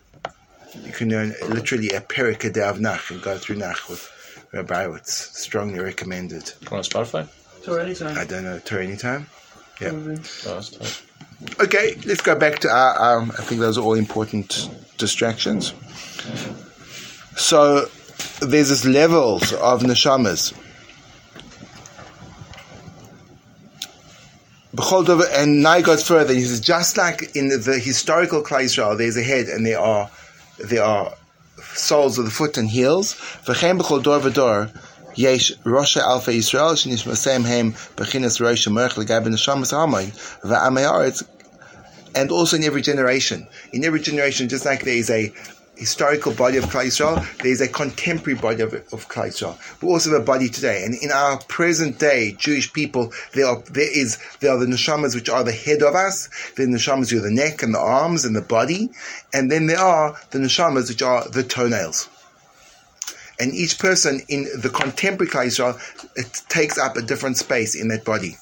You 0.85 0.93
can 0.93 1.09
learn 1.11 1.35
literally 1.49 1.91
a 1.91 2.01
period 2.01 2.57
of 2.59 2.81
Nach 2.81 3.11
and 3.11 3.23
go 3.23 3.39
through 3.39 3.57
Nach 3.57 3.89
with 3.89 4.11
Rabbi 4.55 4.87
Bradovitz. 4.87 5.35
Strongly 5.35 5.81
recommended. 5.81 6.53
On 6.71 6.81
Spotify? 6.81 7.29
So 7.63 7.75
anytime. 7.77 8.17
I 8.17 8.25
don't 8.25 8.45
know, 8.45 8.59
to 8.61 8.81
anytime. 8.81 9.27
Yeah. 9.81 9.91
Probably. 9.91 10.19
Oh. 10.47 10.63
Okay, 11.61 11.97
let's 12.07 12.21
go 12.21 12.39
back 12.39 12.61
to 12.61 12.69
our. 12.69 13.19
Um, 13.19 13.33
I 13.33 13.43
think 13.43 13.61
those 13.61 13.77
are 13.77 13.83
all 13.83 13.95
important 13.95 14.71
distractions. 14.97 15.75
So 17.37 17.89
there's 18.41 18.69
this 18.69 18.85
levels 18.85 19.53
of 19.55 19.83
neshamas. 19.83 20.55
B'chol 24.77 25.25
And 25.33 25.63
now 25.63 25.77
he 25.77 25.83
goes 25.83 26.07
further. 26.07 26.33
He 26.33 26.43
says, 26.43 26.61
just 26.61 26.97
like 26.97 27.35
in 27.35 27.49
the 27.49 27.81
historical 27.83 28.43
Klal 28.43 28.65
Yisrael, 28.65 28.97
there's 28.97 29.17
a 29.17 29.23
head 29.23 29.49
and 29.49 29.67
there 29.67 29.81
are 29.81 30.11
there 30.59 30.85
are 30.85 31.15
soles 31.75 32.19
of 32.19 32.25
the 32.25 32.31
foot 32.31 32.57
and 32.57 32.69
heels. 32.71 33.15
V'chein 33.45 33.79
b'chol 33.79 34.03
dor 34.03 34.21
v'dor 34.21 34.71
yesh 35.15 35.53
Rosh 35.65 35.97
Alpha 35.97 36.31
Yisrael 36.31 36.75
shenishmasem 36.75 37.45
hem 37.45 37.73
b'chinas 37.97 38.41
Rosh 38.41 38.67
Merch 38.69 38.97
l'gab 38.97 39.25
neshamas 39.27 39.73
hamoin 39.73 40.13
v'amei 40.43 40.85
and 42.15 42.31
also 42.31 42.57
in 42.57 42.65
every 42.65 42.83
generation. 42.83 43.47
In 43.73 43.85
every 43.85 44.01
generation, 44.01 44.49
just 44.49 44.65
like 44.65 44.85
there 44.85 44.95
is 44.95 45.11
a 45.11 45.33
historical 45.77 46.33
body 46.33 46.57
of 46.57 46.65
Klal 46.65 46.87
Yisrael, 46.87 47.39
there 47.39 47.51
is 47.53 47.61
a 47.61 47.69
contemporary 47.69 48.39
body 48.39 48.63
of, 48.63 48.75
of 48.75 49.09
Klal 49.09 49.29
Yisrael. 49.29 49.83
We 49.83 49.89
also 49.89 50.11
have 50.13 50.23
a 50.23 50.25
body 50.25 50.49
today, 50.49 50.85
and 50.85 50.95
in 50.95 51.11
our 51.11 51.39
present 51.45 51.99
day 51.99 52.33
Jewish 52.39 52.73
people, 52.73 53.13
there 53.33 53.47
are 53.47 53.61
there 53.71 53.91
is 53.91 54.19
there 54.41 54.53
are 54.53 54.59
the 54.59 54.67
neshamas 54.67 55.15
which 55.15 55.29
are 55.29 55.45
the 55.45 55.53
head 55.53 55.83
of 55.83 55.95
us, 55.95 56.29
the 56.57 56.65
neshamas 56.65 57.11
who 57.11 57.19
are 57.19 57.23
the 57.23 57.31
neck 57.31 57.63
and 57.63 57.75
the 57.75 57.79
arms 57.79 58.25
and 58.25 58.35
the 58.35 58.43
body, 58.43 58.91
and 59.33 59.51
then 59.51 59.67
there 59.67 59.79
are 59.79 60.17
the 60.31 60.39
neshamas 60.39 60.89
which 60.89 61.03
are 61.03 61.29
the 61.29 61.43
toenails. 61.43 62.09
And 63.41 63.53
each 63.53 63.79
person 63.81 64.21
in 64.29 64.45
the 64.61 64.71
contemporary 64.71 65.31
Klal 65.31 65.47
Yisrael, 65.47 66.15
it 66.17 66.43
takes 66.49 66.79
up 66.79 66.97
a 66.97 67.03
different 67.03 67.37
space 67.37 67.75
in 67.75 67.89
that 67.89 68.05
body. 68.05 68.37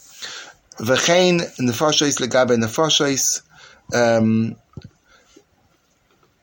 V'chein 0.79 1.41
nefashos 1.59 2.19
legabe 2.21 2.57
nefashos, 2.57 3.43
um, 3.95 4.57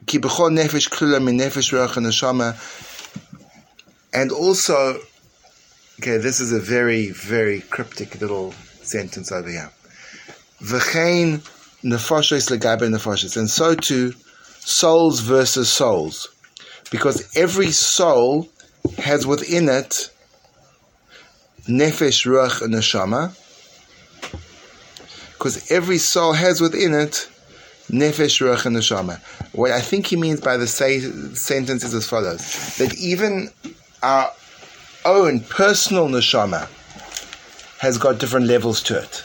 ki 0.09 0.17
nefesh 0.17 1.21
min 1.23 1.37
nefesh 1.37 1.71
ruach 1.71 1.95
neshama. 1.97 2.57
And 4.11 4.31
also, 4.31 4.99
okay, 5.99 6.17
this 6.17 6.39
is 6.39 6.51
a 6.51 6.59
very, 6.59 7.11
very 7.11 7.61
cryptic 7.61 8.19
little 8.19 8.53
sentence 8.81 9.31
over 9.31 9.49
here. 9.49 9.69
V'chein 10.63 11.41
nefashos 11.83 12.49
legabe 12.49 12.89
nefashos. 12.89 13.37
And 13.37 13.47
so 13.49 13.75
too, 13.75 14.13
souls 14.57 15.19
versus 15.19 15.69
souls. 15.69 16.27
Because 16.89 17.37
every 17.37 17.71
soul 17.71 18.49
has 18.97 19.27
within 19.27 19.69
it 19.69 20.09
nefesh, 21.67 22.25
ruach, 22.25 22.63
and 22.63 22.73
neshama. 22.73 23.35
Because 25.33 25.71
every 25.71 25.99
soul 25.99 26.33
has 26.33 26.59
within 26.59 26.95
it 26.95 27.29
nefesh, 27.89 28.41
ruach, 28.41 28.65
and 28.65 28.75
neshama. 28.75 29.19
What 29.53 29.71
I 29.71 29.81
think 29.81 30.07
he 30.07 30.15
means 30.15 30.41
by 30.41 30.57
the 30.57 30.67
say, 30.67 30.99
sentence 31.33 31.83
is 31.83 31.93
as 31.93 32.07
follows: 32.07 32.77
that 32.77 32.97
even 32.97 33.49
our 34.01 34.31
own 35.05 35.41
personal 35.41 36.07
neshama 36.07 36.67
has 37.79 37.97
got 37.97 38.19
different 38.19 38.47
levels 38.47 38.81
to 38.83 38.97
it. 38.97 39.23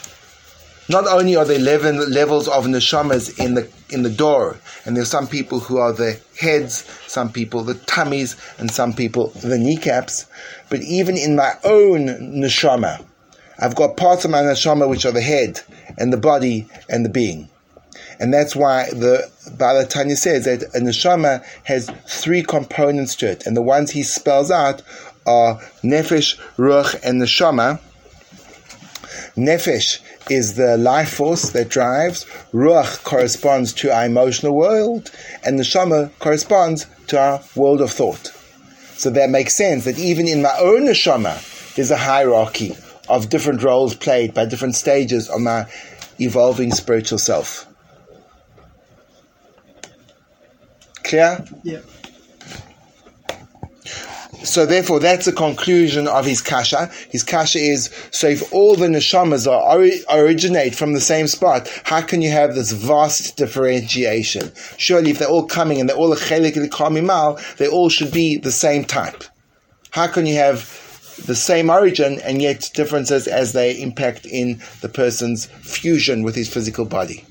Not 0.87 1.07
only 1.07 1.35
are 1.35 1.45
there 1.45 1.57
eleven 1.57 2.11
levels 2.11 2.47
of 2.47 2.65
neshamas 2.65 3.39
in 3.39 3.55
the 3.55 3.67
in 3.89 4.03
the 4.03 4.09
door, 4.09 4.57
and 4.85 4.95
there's 4.95 5.09
some 5.09 5.27
people 5.27 5.59
who 5.59 5.77
are 5.77 5.91
the 5.91 6.19
heads, 6.39 6.85
some 7.07 7.31
people 7.31 7.63
the 7.63 7.73
tummies, 7.73 8.35
and 8.59 8.69
some 8.69 8.93
people 8.93 9.29
the 9.29 9.57
kneecaps, 9.57 10.27
but 10.69 10.81
even 10.81 11.17
in 11.17 11.35
my 11.35 11.53
own 11.63 12.07
neshama, 12.39 13.03
I've 13.57 13.75
got 13.75 13.97
parts 13.97 14.25
of 14.25 14.31
my 14.31 14.41
neshama 14.41 14.87
which 14.87 15.05
are 15.05 15.11
the 15.11 15.21
head 15.21 15.61
and 15.97 16.13
the 16.13 16.17
body 16.17 16.67
and 16.87 17.03
the 17.03 17.09
being. 17.09 17.49
And 18.19 18.33
that's 18.33 18.55
why 18.55 18.89
the 18.89 19.29
Baal 19.57 19.85
Tanya 19.85 20.15
says 20.15 20.45
that 20.45 20.63
a 20.63 20.79
neshama 20.79 21.43
has 21.63 21.89
three 22.07 22.43
components 22.43 23.15
to 23.17 23.29
it, 23.29 23.45
and 23.45 23.55
the 23.55 23.61
ones 23.61 23.91
he 23.91 24.03
spells 24.03 24.51
out 24.51 24.81
are 25.25 25.55
nefesh, 25.83 26.37
ruach, 26.57 26.99
and 27.03 27.21
neshama. 27.21 27.79
Nefesh 29.35 29.99
is 30.29 30.55
the 30.55 30.77
life 30.77 31.13
force 31.15 31.49
that 31.51 31.69
drives. 31.69 32.25
Ruach 32.53 33.03
corresponds 33.03 33.73
to 33.73 33.93
our 33.93 34.05
emotional 34.05 34.55
world, 34.55 35.11
and 35.43 35.59
neshama 35.59 36.11
corresponds 36.19 36.85
to 37.07 37.19
our 37.19 37.41
world 37.55 37.81
of 37.81 37.91
thought. 37.91 38.27
So 38.97 39.09
that 39.09 39.29
makes 39.29 39.55
sense 39.55 39.83
that 39.85 39.99
even 39.99 40.27
in 40.27 40.41
my 40.41 40.55
own 40.59 40.83
neshama, 40.83 41.75
there's 41.75 41.91
a 41.91 41.97
hierarchy 41.97 42.75
of 43.09 43.29
different 43.29 43.61
roles 43.61 43.93
played 43.93 44.33
by 44.33 44.45
different 44.45 44.75
stages 44.75 45.29
of 45.29 45.41
my 45.41 45.65
evolving 46.19 46.71
spiritual 46.71 47.19
self. 47.19 47.67
Clear? 51.15 51.45
Yeah. 51.63 51.79
So 54.43 54.65
therefore, 54.65 54.99
that's 54.99 55.25
the 55.25 55.31
conclusion 55.31 56.07
of 56.07 56.25
his 56.25 56.41
kasha. 56.41 56.91
His 57.09 57.23
kasha 57.23 57.57
is, 57.57 57.89
so 58.11 58.27
if 58.27 58.53
all 58.53 58.75
the 58.75 58.87
neshamas 58.87 59.51
are, 59.51 59.77
ori- 59.77 60.03
originate 60.11 60.75
from 60.75 60.93
the 60.93 61.01
same 61.01 61.27
spot, 61.27 61.67
how 61.83 62.01
can 62.01 62.21
you 62.21 62.29
have 62.29 62.53
this 62.53 62.71
vast 62.71 63.37
differentiation? 63.37 64.51
Surely 64.77 65.11
if 65.11 65.19
they're 65.19 65.27
all 65.27 65.47
coming 65.47 65.79
and 65.79 65.89
they're 65.89 65.97
all 65.97 66.13
a 66.13 66.17
chelik 66.17 67.03
mal, 67.03 67.39
they 67.57 67.67
all 67.67 67.89
should 67.89 68.11
be 68.11 68.37
the 68.37 68.51
same 68.51 68.85
type. 68.85 69.23
How 69.91 70.07
can 70.07 70.27
you 70.27 70.35
have 70.35 70.69
the 71.25 71.35
same 71.35 71.69
origin 71.69 72.19
and 72.21 72.41
yet 72.41 72.69
differences 72.73 73.27
as 73.27 73.53
they 73.53 73.81
impact 73.81 74.25
in 74.25 74.61
the 74.81 74.89
person's 74.89 75.47
fusion 75.47 76.21
with 76.21 76.35
his 76.35 76.53
physical 76.53 76.85
body? 76.85 77.25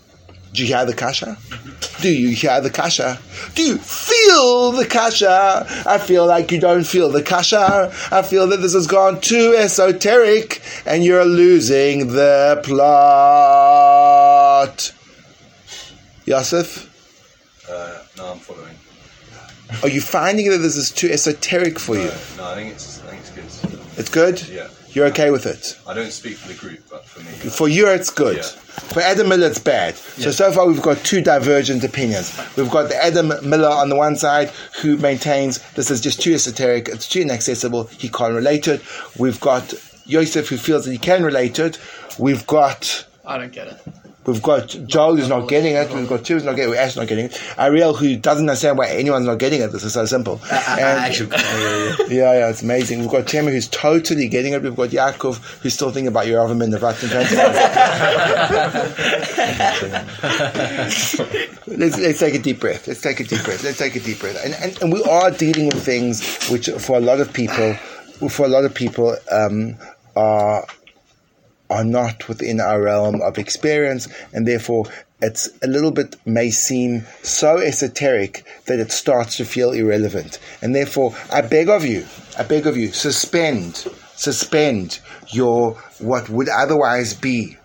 Do 0.54 0.62
you 0.62 0.68
hear 0.68 0.84
the 0.86 0.94
kasha? 0.94 1.36
Do 2.00 2.08
you 2.08 2.28
hear 2.28 2.60
the 2.60 2.70
kasha? 2.70 3.18
Do 3.56 3.62
you 3.62 3.76
feel 3.76 4.70
the 4.70 4.86
kasha? 4.86 5.66
I 5.84 5.98
feel 5.98 6.26
like 6.26 6.52
you 6.52 6.60
don't 6.60 6.84
feel 6.86 7.08
the 7.10 7.22
kasha. 7.24 7.92
I 8.12 8.22
feel 8.22 8.46
that 8.46 8.58
this 8.58 8.72
has 8.74 8.86
gone 8.86 9.20
too 9.20 9.54
esoteric 9.58 10.62
and 10.86 11.02
you're 11.04 11.24
losing 11.24 12.12
the 12.12 12.60
plot. 13.54 14.92
Yosef, 16.26 16.88
Uh, 17.68 17.98
no, 18.16 18.32
I'm 18.32 18.38
following. 18.38 18.76
are 19.82 19.88
you 19.88 20.00
finding 20.00 20.50
that 20.50 20.58
this 20.58 20.76
is 20.76 20.90
too 20.92 21.08
esoteric 21.10 21.80
for 21.80 21.96
you? 21.96 22.02
Uh, 22.08 22.14
no, 22.36 22.44
I 22.44 22.54
think 22.54 22.72
it's 22.74 23.02
I 23.02 23.06
think 23.16 23.22
it's 23.44 23.60
good. 23.60 23.80
It's 23.98 24.08
good? 24.10 24.40
Yeah. 24.48 24.68
You're 24.94 25.06
okay 25.06 25.30
with 25.30 25.44
it? 25.44 25.76
I 25.88 25.92
don't 25.92 26.12
speak 26.12 26.36
for 26.36 26.46
the 26.48 26.54
group, 26.54 26.78
but 26.88 27.04
for 27.04 27.20
me, 27.20 27.50
For 27.50 27.68
you, 27.68 27.88
it's 27.88 28.10
good. 28.10 28.36
Yeah. 28.36 28.42
For 28.42 29.00
Adam 29.00 29.28
Miller, 29.28 29.48
it's 29.48 29.58
bad. 29.58 29.96
So, 29.96 30.30
so 30.30 30.52
far, 30.52 30.66
we've 30.66 30.80
got 30.82 30.98
two 30.98 31.20
divergent 31.20 31.82
opinions. 31.82 32.38
We've 32.56 32.70
got 32.70 32.90
the 32.90 33.04
Adam 33.04 33.28
Miller 33.48 33.68
on 33.68 33.88
the 33.88 33.96
one 33.96 34.14
side, 34.14 34.50
who 34.80 34.96
maintains 34.96 35.58
this 35.72 35.90
is 35.90 36.00
just 36.00 36.20
too 36.22 36.34
esoteric, 36.34 36.88
it's 36.88 37.08
too 37.08 37.22
inaccessible, 37.22 37.84
he 37.84 38.08
can't 38.08 38.34
relate 38.34 38.62
to 38.64 38.74
it. 38.74 38.82
We've 39.18 39.40
got 39.40 39.74
Yosef, 40.06 40.48
who 40.48 40.56
feels 40.56 40.84
that 40.84 40.92
he 40.92 40.98
can 40.98 41.24
relate 41.24 41.54
to 41.56 41.66
it. 41.66 41.78
We've 42.18 42.46
got 42.46 43.04
I 43.24 43.38
don't 43.38 43.52
get 43.52 43.68
it. 43.68 43.80
We've 44.26 44.42
got 44.42 44.68
Joel 44.86 45.16
who's 45.16 45.28
not 45.28 45.48
getting 45.48 45.74
it. 45.74 45.92
We've 45.92 46.08
got 46.08 46.24
two 46.24 46.34
who's 46.34 46.44
not 46.44 46.56
getting 46.56 46.74
it. 46.74 46.78
Ash 46.78 46.96
not 46.96 47.08
getting 47.08 47.26
it. 47.26 47.40
Ariel 47.58 47.92
who 47.94 48.16
doesn't 48.16 48.48
understand 48.48 48.78
why 48.78 48.88
anyone's 48.88 49.26
not 49.26 49.38
getting 49.38 49.60
it. 49.60 49.70
This 49.72 49.84
is 49.84 49.92
so 49.92 50.06
simple. 50.06 50.40
I, 50.44 50.56
I, 50.66 50.80
And- 50.80 50.98
I 50.98 51.06
actually, 51.06 51.30
yeah, 51.30 51.38
yeah. 51.38 51.96
yeah, 52.08 52.32
yeah, 52.38 52.48
it's 52.48 52.62
amazing. 52.62 53.00
We've 53.00 53.10
got 53.10 53.26
Tema 53.26 53.50
who's 53.50 53.68
totally 53.68 54.28
getting 54.28 54.54
it. 54.54 54.62
We've 54.62 54.74
got 54.74 54.90
Yaakov 54.90 55.36
who's 55.60 55.74
still 55.74 55.90
thinking 55.90 56.08
about 56.08 56.26
your 56.26 56.40
oven 56.40 56.62
in 56.62 56.70
the 56.70 56.78
Vatican. 56.78 57.18
let's, 61.66 61.98
let's 61.98 62.18
take 62.18 62.34
a 62.34 62.38
deep 62.38 62.60
breath. 62.60 62.86
Let's 62.88 63.00
take 63.00 63.20
a 63.20 63.24
deep 63.24 63.42
breath. 63.44 63.62
Let's 63.64 63.78
take 63.78 63.96
a 63.96 64.00
deep 64.00 64.20
breath. 64.20 64.40
And, 64.44 64.54
and, 64.54 64.82
and 64.82 64.92
we 64.92 65.02
are 65.04 65.30
dealing 65.30 65.66
with 65.66 65.84
things 65.84 66.48
which, 66.48 66.68
for 66.68 66.96
a 66.96 67.00
lot 67.00 67.20
of 67.20 67.32
people, 67.32 67.74
for 68.28 68.46
a 68.46 68.48
lot 68.48 68.64
of 68.64 68.74
people, 68.74 69.16
um, 69.30 69.76
are 70.16 70.66
are 71.70 71.84
not 71.84 72.28
within 72.28 72.60
our 72.60 72.82
realm 72.82 73.20
of 73.22 73.38
experience, 73.38 74.08
and 74.32 74.46
therefore 74.46 74.84
it's 75.22 75.48
a 75.62 75.66
little 75.66 75.90
bit 75.90 76.16
may 76.26 76.50
seem 76.50 77.04
so 77.22 77.58
esoteric 77.58 78.44
that 78.66 78.78
it 78.78 78.92
starts 78.92 79.38
to 79.38 79.44
feel 79.44 79.72
irrelevant. 79.72 80.38
And 80.60 80.74
therefore, 80.74 81.14
I 81.32 81.40
beg 81.40 81.68
of 81.68 81.84
you, 81.84 82.04
I 82.38 82.42
beg 82.42 82.66
of 82.66 82.76
you, 82.76 82.88
suspend, 82.88 83.76
suspend 84.16 85.00
your 85.28 85.74
what 85.98 86.28
would 86.28 86.48
otherwise 86.48 87.14
be 87.14 87.56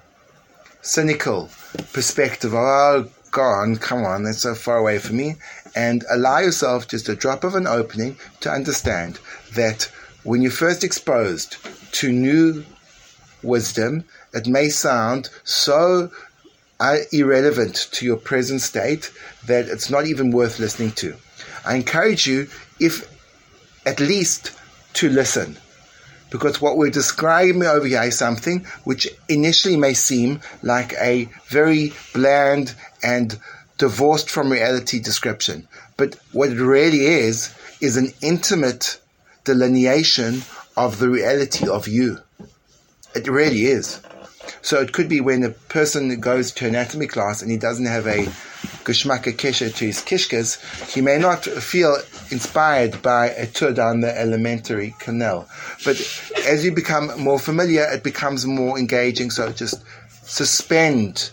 cynical 0.82 1.50
perspective. 1.92 2.54
Oh, 2.54 3.10
God, 3.32 3.82
come 3.82 4.06
on, 4.06 4.24
that's 4.24 4.42
so 4.42 4.56
far 4.56 4.78
away 4.78 5.00
from 5.00 5.18
me. 5.18 5.36
And 5.76 6.04
allow 6.10 6.40
yourself 6.40 6.88
just 6.88 7.10
a 7.10 7.16
drop 7.16 7.44
of 7.44 7.56
an 7.56 7.68
opening 7.68 8.18
to 8.40 8.50
understand 8.50 9.20
that 9.56 9.92
when 10.24 10.42
you're 10.42 10.52
first 10.52 10.84
exposed 10.84 11.58
to 11.94 12.12
new 12.12 12.64
wisdom, 13.44 14.06
it 14.34 14.48
may 14.48 14.70
sound 14.70 15.30
so 15.44 16.12
uh, 16.80 16.98
irrelevant 17.12 17.90
to 17.92 18.06
your 18.06 18.18
present 18.18 18.62
state 18.62 19.12
that 19.46 19.68
it's 19.68 19.90
not 19.90 20.06
even 20.06 20.32
worth 20.32 20.60
listening 20.60 20.92
to. 20.92 21.16
I 21.66 21.76
encourage 21.76 22.28
you, 22.28 22.48
if 22.80 23.08
at 23.86 24.00
least, 24.00 24.52
to 24.94 25.10
listen. 25.10 25.58
Because 26.30 26.62
what 26.62 26.78
we're 26.78 26.92
describing 26.92 27.64
over 27.64 27.88
here 27.88 28.04
is 28.04 28.18
something 28.18 28.66
which 28.84 29.08
initially 29.28 29.76
may 29.76 29.94
seem 29.94 30.42
like 30.62 30.94
a 30.94 31.28
very 31.48 31.94
bland 32.14 32.76
and 33.02 33.40
divorced 33.80 34.30
from 34.30 34.52
reality 34.52 35.00
description. 35.00 35.68
But 35.98 36.16
what 36.32 36.52
it 36.52 36.62
really 36.62 37.06
is, 37.06 37.54
is 37.82 37.98
an 37.98 38.14
intimate 38.22 39.00
delineation 39.44 40.44
of 40.76 41.00
the 41.00 41.10
reality 41.10 41.68
of 41.68 41.88
you. 41.88 42.20
It 43.16 43.28
really 43.28 43.66
is. 43.66 44.02
So 44.62 44.82
it 44.82 44.94
could 44.94 45.10
be 45.10 45.22
when 45.22 45.44
a 45.44 45.50
person 45.50 46.20
goes 46.20 46.52
to 46.54 46.68
anatomy 46.68 47.08
class 47.08 47.42
and 47.42 47.52
he 47.52 47.58
doesn't 47.58 47.86
have 47.86 48.08
a 48.08 48.26
geschmacke 48.84 49.36
kesher 49.36 49.74
to 49.76 49.86
his 49.86 50.00
kishkas, 50.00 50.60
he 50.94 51.02
may 51.02 51.18
not 51.18 51.46
feel 51.46 51.98
inspired 52.32 53.02
by 53.02 53.28
a 53.30 53.46
tour 53.46 53.72
down 53.72 54.02
the 54.02 54.20
alimentary 54.20 54.96
canal. 55.00 55.48
But 55.86 55.98
as 56.46 56.66
you 56.66 56.72
become 56.72 57.20
more 57.22 57.40
familiar, 57.40 57.84
it 57.84 58.04
becomes 58.04 58.46
more 58.46 58.78
engaging. 58.78 59.30
So 59.30 59.52
just 59.52 59.84
suspend, 60.24 61.30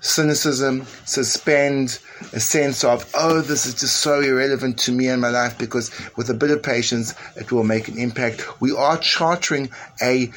cynicism, 0.00 0.86
suspend 1.04 1.98
a 2.32 2.40
sense 2.40 2.84
of, 2.84 3.08
oh, 3.14 3.40
this 3.40 3.66
is 3.66 3.74
just 3.74 3.96
so 3.98 4.20
irrelevant 4.20 4.78
to 4.80 4.92
me 4.92 5.08
and 5.08 5.20
my 5.20 5.30
life, 5.30 5.56
because 5.58 5.90
with 6.16 6.30
a 6.30 6.34
bit 6.34 6.50
of 6.50 6.62
patience, 6.62 7.14
it 7.36 7.52
will 7.52 7.64
make 7.64 7.88
an 7.88 7.98
impact. 7.98 8.60
We 8.60 8.72
are 8.72 8.98
chartering 8.98 9.70
a 10.02 10.32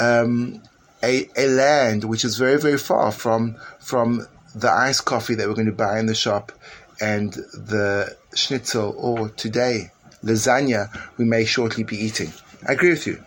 um, 0.00 0.62
a, 1.02 1.28
a 1.36 1.46
land 1.48 2.04
which 2.04 2.24
is 2.24 2.36
very, 2.36 2.58
very 2.58 2.78
far 2.78 3.12
from 3.12 3.56
from 3.78 4.26
the 4.54 4.70
iced 4.70 5.04
coffee 5.04 5.34
that 5.34 5.46
we're 5.46 5.54
going 5.54 5.66
to 5.66 5.72
buy 5.72 5.98
in 5.98 6.06
the 6.06 6.14
shop 6.14 6.52
and 7.00 7.34
the 7.54 8.16
schnitzel 8.34 8.94
or 8.98 9.28
today 9.30 9.90
lasagna 10.24 10.88
we 11.16 11.24
may 11.24 11.44
shortly 11.44 11.84
be 11.84 11.96
eating. 11.96 12.32
I 12.66 12.72
agree 12.72 12.90
with 12.90 13.06
you. 13.06 13.22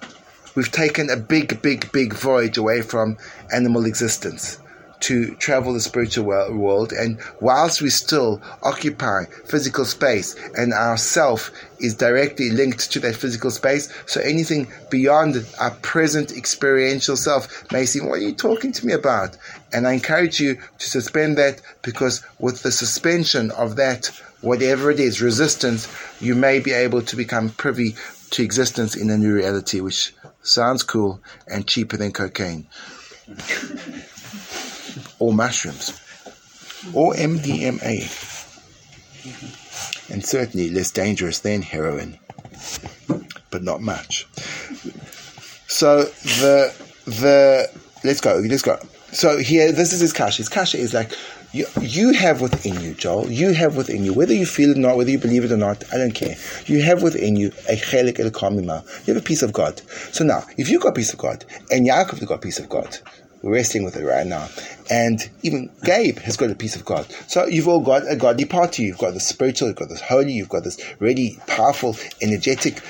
We've 0.56 0.72
taken 0.72 1.10
a 1.10 1.16
big, 1.16 1.62
big, 1.62 1.90
big 1.94 2.14
voyage 2.14 2.58
away 2.58 2.82
from 2.82 3.18
animal 3.54 3.86
existence 3.86 4.60
to 5.02 5.36
travel 5.36 5.74
the 5.74 5.80
spiritual 5.80 6.26
world. 6.26 6.94
And 6.94 7.20
whilst 7.40 7.82
we 7.82 7.90
still 7.90 8.42
occupy 8.64 9.26
physical 9.46 9.86
space 9.86 10.36
and 10.56 10.74
our 10.74 10.98
self 10.98 11.52
is 11.80 11.96
directly 11.96 12.52
linked 12.52 12.92
to 12.92 13.00
that 13.02 13.16
physical 13.16 13.52
space, 13.52 13.92
so 14.06 14.22
anything 14.22 14.72
beyond 14.90 15.46
our 15.60 15.72
present 15.82 16.32
experiential 16.32 17.18
self 17.18 17.72
may 17.72 17.86
seem, 17.86 18.08
what 18.08 18.20
are 18.20 18.24
you 18.24 18.34
talking 18.34 18.72
to 18.72 18.86
me 18.86 18.94
about? 18.94 19.38
And 19.74 19.88
I 19.88 19.94
encourage 19.94 20.40
you 20.40 20.56
to 20.80 20.90
suspend 20.90 21.38
that 21.38 21.62
because 21.82 22.24
with 22.40 22.64
the 22.64 22.72
suspension 22.72 23.52
of 23.52 23.76
that, 23.78 24.08
whatever 24.42 24.92
it 24.92 25.00
is, 25.00 25.22
resistance, 25.22 25.88
you 26.20 26.36
may 26.36 26.60
be 26.60 26.72
able 26.72 27.02
to 27.04 27.16
become 27.16 27.50
privy 27.50 27.96
to 28.32 28.44
existence 28.44 28.96
in 28.96 29.10
a 29.10 29.18
new 29.18 29.36
reality, 29.36 29.82
which 29.82 30.14
sounds 30.44 30.84
cool 30.84 31.22
and 31.48 31.68
cheaper 31.68 31.98
than 31.98 32.12
cocaine 32.12 32.66
or 35.22 35.32
mushrooms 35.32 35.92
or 36.94 37.14
MDMA, 37.14 38.10
and 40.12 40.26
certainly 40.26 40.70
less 40.72 40.90
dangerous 40.92 41.40
than 41.40 41.62
heroin, 41.62 42.18
but 43.52 43.62
not 43.64 43.82
much. 43.82 44.28
So 45.68 46.04
the 46.42 46.74
the 47.06 47.70
let's 48.04 48.20
go, 48.20 48.42
let's 48.46 48.64
go. 48.64 48.80
So 49.12 49.38
here, 49.38 49.72
this 49.72 49.94
is 49.94 50.00
his 50.00 50.14
kasha. 50.14 50.38
His 50.38 50.50
kasha 50.50 50.78
is 50.78 50.94
like 50.94 51.12
you, 51.54 51.66
you 51.82 52.14
have 52.14 52.40
within 52.42 52.82
you, 52.82 52.94
Joel. 52.94 53.30
You 53.30 53.54
have 53.54 53.76
within 53.76 54.06
you, 54.06 54.14
whether 54.14 54.34
you 54.34 54.46
feel 54.46 54.72
it 54.72 54.78
or 54.78 54.80
not, 54.80 54.96
whether 54.96 55.12
you 55.12 55.20
believe 55.20 55.44
it 55.44 55.52
or 55.52 55.58
not, 55.58 55.84
I 55.94 55.98
don't 55.98 56.16
care. 56.16 56.36
You 56.66 56.82
have 56.82 57.04
within 57.04 57.36
you 57.36 57.48
a 57.70 57.76
chelik 57.76 58.20
el 58.20 58.32
kamima. 58.32 58.84
You 59.06 59.14
have 59.14 59.22
a 59.22 59.26
piece 59.26 59.44
of 59.44 59.52
God. 59.52 59.82
So 60.14 60.24
now, 60.24 60.44
if 60.58 60.70
you 60.70 60.80
got 60.80 60.90
a 60.90 60.94
piece 60.94 61.12
of 61.12 61.20
God 61.20 61.46
and 61.70 61.86
Yaakov 61.86 62.26
got 62.26 62.36
a 62.36 62.38
piece 62.38 62.58
of 62.58 62.70
God, 62.70 62.98
wrestling 63.44 63.84
with 63.84 63.96
it 63.96 64.06
right 64.06 64.28
now. 64.28 64.48
And 64.90 65.28
even 65.44 65.70
Gabe 65.84 66.20
has 66.20 66.38
got 66.38 66.50
a 66.50 66.56
piece 66.56 66.76
of 66.76 66.86
God. 66.86 67.06
So 67.28 67.46
you've 67.46 67.68
all 67.68 67.80
got 67.80 68.04
a 68.10 68.16
godly 68.16 68.46
part 68.46 68.74
to 68.74 68.82
you. 68.82 68.90
You've 68.90 68.98
got 68.98 69.14
the 69.14 69.20
spiritual, 69.20 69.70
you've 69.70 69.78
got 69.78 69.90
this 69.90 70.02
holy, 70.02 70.34
you've 70.34 70.50
got 70.50 70.64
this 70.64 70.80
really 71.00 71.40
powerful, 71.48 71.96
energetic 72.22 72.82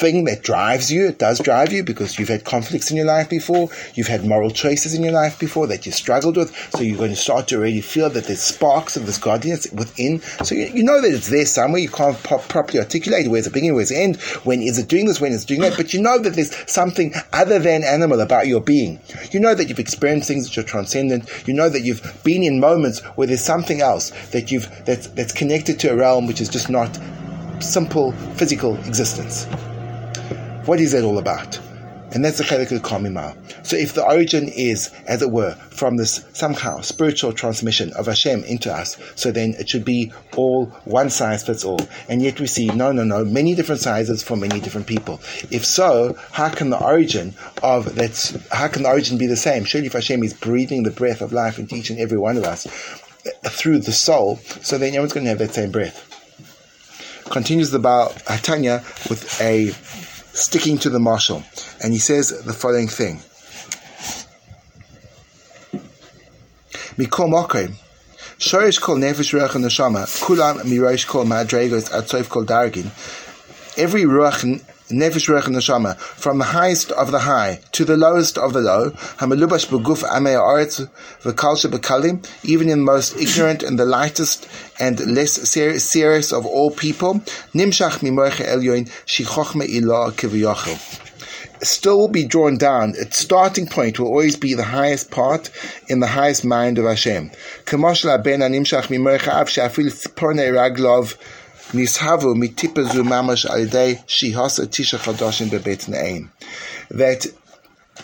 thing 0.00 0.24
that 0.24 0.42
drives 0.42 0.90
you. 0.90 1.08
It 1.08 1.18
does 1.18 1.38
drive 1.38 1.72
you 1.72 1.84
because 1.84 2.18
you've 2.18 2.28
had 2.28 2.44
conflicts 2.44 2.90
in 2.90 2.96
your 2.96 3.06
life 3.06 3.28
before. 3.28 3.68
You've 3.94 4.08
had 4.08 4.24
moral 4.24 4.50
choices 4.50 4.94
in 4.94 5.02
your 5.02 5.12
life 5.12 5.38
before 5.38 5.66
that 5.68 5.86
you 5.86 5.92
struggled 5.92 6.36
with. 6.36 6.56
So 6.72 6.80
you're 6.80 6.96
going 6.96 7.10
to 7.10 7.16
start 7.16 7.48
to 7.48 7.56
already 7.56 7.80
feel 7.80 8.08
that 8.10 8.24
there's 8.24 8.40
sparks 8.40 8.96
of 8.96 9.06
this 9.06 9.18
godliness 9.18 9.70
within. 9.72 10.20
So 10.42 10.54
you, 10.54 10.66
you 10.66 10.82
know 10.82 11.00
that 11.00 11.12
it's 11.12 11.28
there 11.28 11.46
somewhere. 11.46 11.80
You 11.80 11.90
can't 11.90 12.20
po- 12.22 12.38
properly 12.38 12.78
articulate 12.78 13.28
where's 13.28 13.44
the 13.44 13.50
beginning, 13.50 13.74
where's 13.74 13.90
the 13.90 14.02
end. 14.02 14.20
When 14.44 14.62
is 14.62 14.78
it 14.78 14.88
doing 14.88 15.06
this? 15.06 15.20
When 15.20 15.32
is 15.32 15.44
it 15.44 15.48
doing 15.48 15.60
that? 15.60 15.76
But 15.76 15.92
you 15.92 16.00
know 16.00 16.18
that 16.18 16.34
there's 16.34 16.54
something 16.70 17.14
other 17.32 17.58
than 17.58 17.84
animal 17.84 18.20
about 18.20 18.46
your 18.46 18.60
being. 18.60 19.00
You 19.30 19.40
know 19.40 19.54
that 19.54 19.68
you've 19.68 19.78
experienced 19.78 20.28
things 20.28 20.48
that 20.48 20.58
are 20.58 20.66
transcendent. 20.66 21.28
You 21.46 21.54
know 21.54 21.68
that 21.68 21.82
you've 21.82 22.24
been 22.24 22.42
in 22.42 22.58
moments 22.58 23.00
where 23.16 23.26
there's 23.26 23.44
something 23.44 23.80
else 23.80 24.10
that 24.30 24.50
you've 24.50 24.68
that's 24.84 25.08
that's 25.08 25.32
connected 25.32 25.78
to 25.80 25.92
a 25.92 25.96
realm 25.96 26.26
which 26.26 26.40
is 26.40 26.48
just 26.48 26.70
not 26.70 26.98
simple 27.60 28.12
physical 28.36 28.76
existence. 28.86 29.46
What 30.66 30.78
is 30.78 30.92
that 30.92 31.04
all 31.04 31.18
about? 31.18 31.58
And 32.12 32.24
that's 32.24 32.38
the 32.38 32.44
chelik 32.44 32.72
of 32.72 32.82
Kamima. 32.82 33.36
So 33.64 33.76
if 33.76 33.94
the 33.94 34.04
origin 34.04 34.48
is, 34.48 34.90
as 35.06 35.22
it 35.22 35.30
were, 35.30 35.54
from 35.70 35.96
this 35.96 36.24
somehow 36.32 36.80
spiritual 36.80 37.32
transmission 37.32 37.92
of 37.94 38.06
Hashem 38.06 38.44
into 38.44 38.72
us, 38.72 38.96
so 39.14 39.30
then 39.30 39.54
it 39.58 39.68
should 39.68 39.84
be 39.84 40.12
all 40.36 40.66
one 40.84 41.08
size 41.08 41.44
fits 41.44 41.64
all. 41.64 41.80
And 42.08 42.20
yet 42.20 42.40
we 42.40 42.46
see, 42.46 42.66
no, 42.66 42.90
no, 42.90 43.04
no, 43.04 43.24
many 43.24 43.54
different 43.54 43.80
sizes 43.80 44.22
for 44.22 44.36
many 44.36 44.60
different 44.60 44.88
people. 44.88 45.20
If 45.50 45.64
so, 45.64 46.16
how 46.32 46.48
can 46.50 46.70
the 46.70 46.82
origin 46.82 47.34
of 47.62 47.94
that, 47.94 48.42
how 48.50 48.68
can 48.68 48.82
the 48.82 48.88
origin 48.88 49.16
be 49.16 49.26
the 49.26 49.36
same? 49.36 49.64
Surely 49.64 49.86
if 49.86 49.92
Hashem 49.92 50.22
is 50.24 50.34
breathing 50.34 50.82
the 50.82 50.90
breath 50.90 51.22
of 51.22 51.32
life 51.32 51.58
into 51.58 51.76
each 51.76 51.90
and 51.90 52.00
every 52.00 52.18
one 52.18 52.36
of 52.36 52.44
us 52.44 52.66
uh, 52.66 53.48
through 53.48 53.78
the 53.78 53.92
soul, 53.92 54.36
so 54.62 54.78
then 54.78 54.88
everyone's 54.88 55.12
going 55.12 55.24
to 55.24 55.30
have 55.30 55.38
that 55.38 55.54
same 55.54 55.70
breath. 55.70 56.06
Continues 57.30 57.70
the 57.70 57.78
Baal 57.78 58.08
Hatanya 58.26 58.82
with 59.08 59.40
a 59.40 59.70
sticking 60.32 60.78
to 60.78 60.90
the 60.90 60.98
marshal. 60.98 61.42
And 61.82 61.92
he 61.92 61.98
says 61.98 62.42
the 62.44 62.52
following 62.52 62.88
thing. 62.88 63.20
Mikol 66.96 67.28
Mokai, 67.30 67.72
Shorish 68.38 68.80
kol 68.80 68.96
nefesh 68.96 69.38
ruach 69.38 69.54
and 69.54 69.64
neshama, 69.64 70.06
kulam 70.24 70.60
mirosh 70.62 71.06
kol 71.06 71.24
madregos 71.24 71.90
atzoif 71.90 72.28
kol 72.28 72.44
dargin. 72.44 72.86
Every 73.78 74.02
ruach, 74.02 74.42
nefesh 74.90 75.28
ruach 75.28 75.46
and 75.46 75.56
neshama, 75.56 75.96
from 75.96 76.38
the 76.38 76.44
highest 76.44 76.92
of 76.92 77.10
the 77.10 77.20
high 77.20 77.60
to 77.72 77.84
the 77.84 77.96
lowest 77.96 78.36
of 78.38 78.52
the 78.52 78.60
low, 78.60 78.90
hamalubash 79.18 79.66
beguf 79.66 80.02
amei 80.04 80.36
aretz 80.36 80.88
bekalim, 81.22 82.26
even 82.44 82.68
in 82.68 82.80
the 82.80 82.84
most 82.84 83.16
ignorant 83.16 83.62
and 83.62 83.78
the 83.78 83.84
lightest 83.84 84.48
and 84.78 85.00
less 85.14 85.32
ser- 85.32 85.78
serious 85.78 86.32
of 86.32 86.46
all 86.46 86.70
people, 86.70 87.14
nimshach 87.54 88.00
still 91.62 91.98
will 91.98 92.08
be 92.08 92.24
drawn 92.24 92.56
down. 92.56 92.94
Its 92.96 93.18
starting 93.18 93.66
point 93.66 93.98
will 93.98 94.08
always 94.08 94.36
be 94.36 94.54
the 94.54 94.64
highest 94.64 95.10
part 95.10 95.50
in 95.88 96.00
the 96.00 96.06
highest 96.06 96.44
mind 96.44 96.78
of 96.78 96.84
Hashem. 96.86 97.30
Nishavu 101.72 102.34
mitipazu 102.34 103.04
mamash 103.04 103.46
alidei 103.48 104.04
shihasa 104.06 104.66
tisha 104.66 104.98
chadoshin 104.98 105.48
bebet. 105.48 106.28
That 106.90 107.26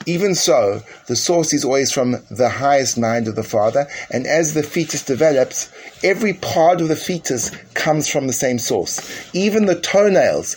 even 0.05 0.35
so, 0.37 0.83
the 1.07 1.17
source 1.17 1.53
is 1.53 1.65
always 1.65 1.91
from 1.91 2.17
the 2.31 2.49
highest 2.49 2.97
mind 2.97 3.27
of 3.27 3.35
the 3.35 3.43
father, 3.43 3.89
and 4.11 4.27
as 4.27 4.55
the 4.55 4.63
fetus 4.63 5.03
develops, 5.05 5.71
every 6.05 6.35
part 6.35 6.81
of 6.81 6.89
the 6.89 6.97
fetus 6.97 7.51
comes 7.75 8.09
from 8.09 8.29
the 8.29 8.33
same 8.33 8.59
source. 8.59 9.01
Even 9.35 9.67
the 9.67 9.81
toenails 9.81 10.55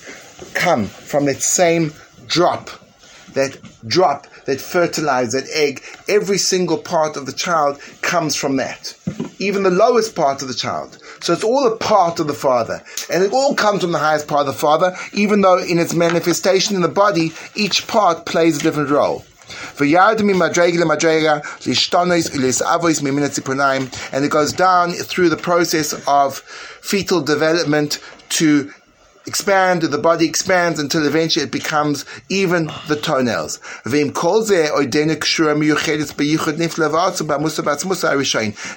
come 0.54 0.86
from 0.86 1.26
that 1.26 1.42
same 1.42 1.94
drop 2.28 2.70
that 3.34 3.58
drop, 3.88 4.28
that 4.46 4.60
fertilize, 4.60 5.34
that 5.34 5.48
egg, 5.54 5.84
every 6.08 6.38
single 6.38 6.78
part 6.78 7.18
of 7.18 7.26
the 7.26 7.32
child 7.32 7.80
comes 8.02 8.36
from 8.36 8.58
that. 8.58 8.96
Even 9.40 9.64
the 9.64 9.70
lowest 9.70 10.16
part 10.16 10.42
of 10.42 10.48
the 10.48 10.54
child. 10.54 10.98
So 11.22 11.34
it's 11.34 11.44
all 11.44 11.68
a 11.68 11.76
part 11.76 12.20
of 12.20 12.28
the 12.28 12.34
Father. 12.34 12.82
And 13.12 13.24
it 13.24 13.34
all 13.34 13.56
comes 13.56 13.82
from 13.82 13.92
the 13.92 14.00
highest 14.00 14.28
part 14.28 14.48
of 14.48 14.54
the 14.54 14.60
Father, 14.60 14.96
even 15.14 15.42
though 15.42 15.58
in 15.58 15.80
its 15.80 15.94
manifestation 15.94 16.76
in 16.76 16.82
the 16.82 16.88
body, 16.88 17.34
each 17.56 17.88
part 17.88 18.26
plays 18.26 18.58
a 18.58 18.62
different 18.62 18.90
role. 18.90 19.26
And 19.80 19.96
it 24.26 24.32
goes 24.32 24.54
down 24.54 24.92
through 24.92 25.30
the 25.30 25.38
process 25.42 26.08
of 26.08 26.38
fetal 26.82 27.22
development 27.22 28.00
to 28.30 28.72
expand, 29.26 29.82
the 29.84 29.98
body 29.98 30.28
expands 30.28 30.80
until 30.80 31.06
eventually 31.06 31.46
it 31.46 31.52
becomes 31.52 32.06
even 32.30 32.70
the 32.88 32.96
toenails. 32.96 33.60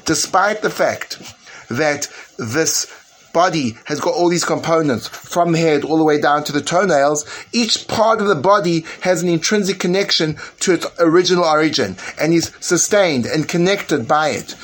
Despite 0.04 0.62
the 0.62 0.70
fact 0.70 1.34
that 1.71 2.07
this 2.37 2.87
body 3.33 3.77
has 3.85 3.99
got 3.99 4.13
all 4.15 4.29
these 4.29 4.45
components 4.45 5.07
from 5.07 5.51
the 5.51 5.59
head 5.59 5.83
all 5.83 5.97
the 5.97 6.03
way 6.03 6.19
down 6.19 6.43
to 6.43 6.51
the 6.51 6.61
toenails, 6.61 7.25
each 7.51 7.87
part 7.87 8.19
of 8.19 8.27
the 8.27 8.35
body 8.35 8.85
has 9.01 9.21
an 9.21 9.29
intrinsic 9.29 9.79
connection 9.79 10.37
to 10.59 10.73
its 10.73 10.87
original 10.99 11.43
origin 11.43 11.95
and 12.19 12.33
is 12.33 12.51
sustained 12.59 13.25
and 13.25 13.47
connected 13.47 14.07
by 14.07 14.29
it. 14.29 14.55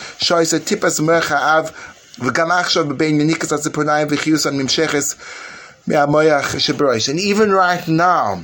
וגם 2.19 2.51
עכשיו 2.51 2.85
בבין 2.85 3.17
מניקס 3.17 3.53
הציפורניים 3.53 4.07
וחיוס 4.09 4.45
הנמשכס 4.45 5.15
and 5.85 7.19
even 7.19 7.51
right 7.51 7.87
now, 7.87 8.39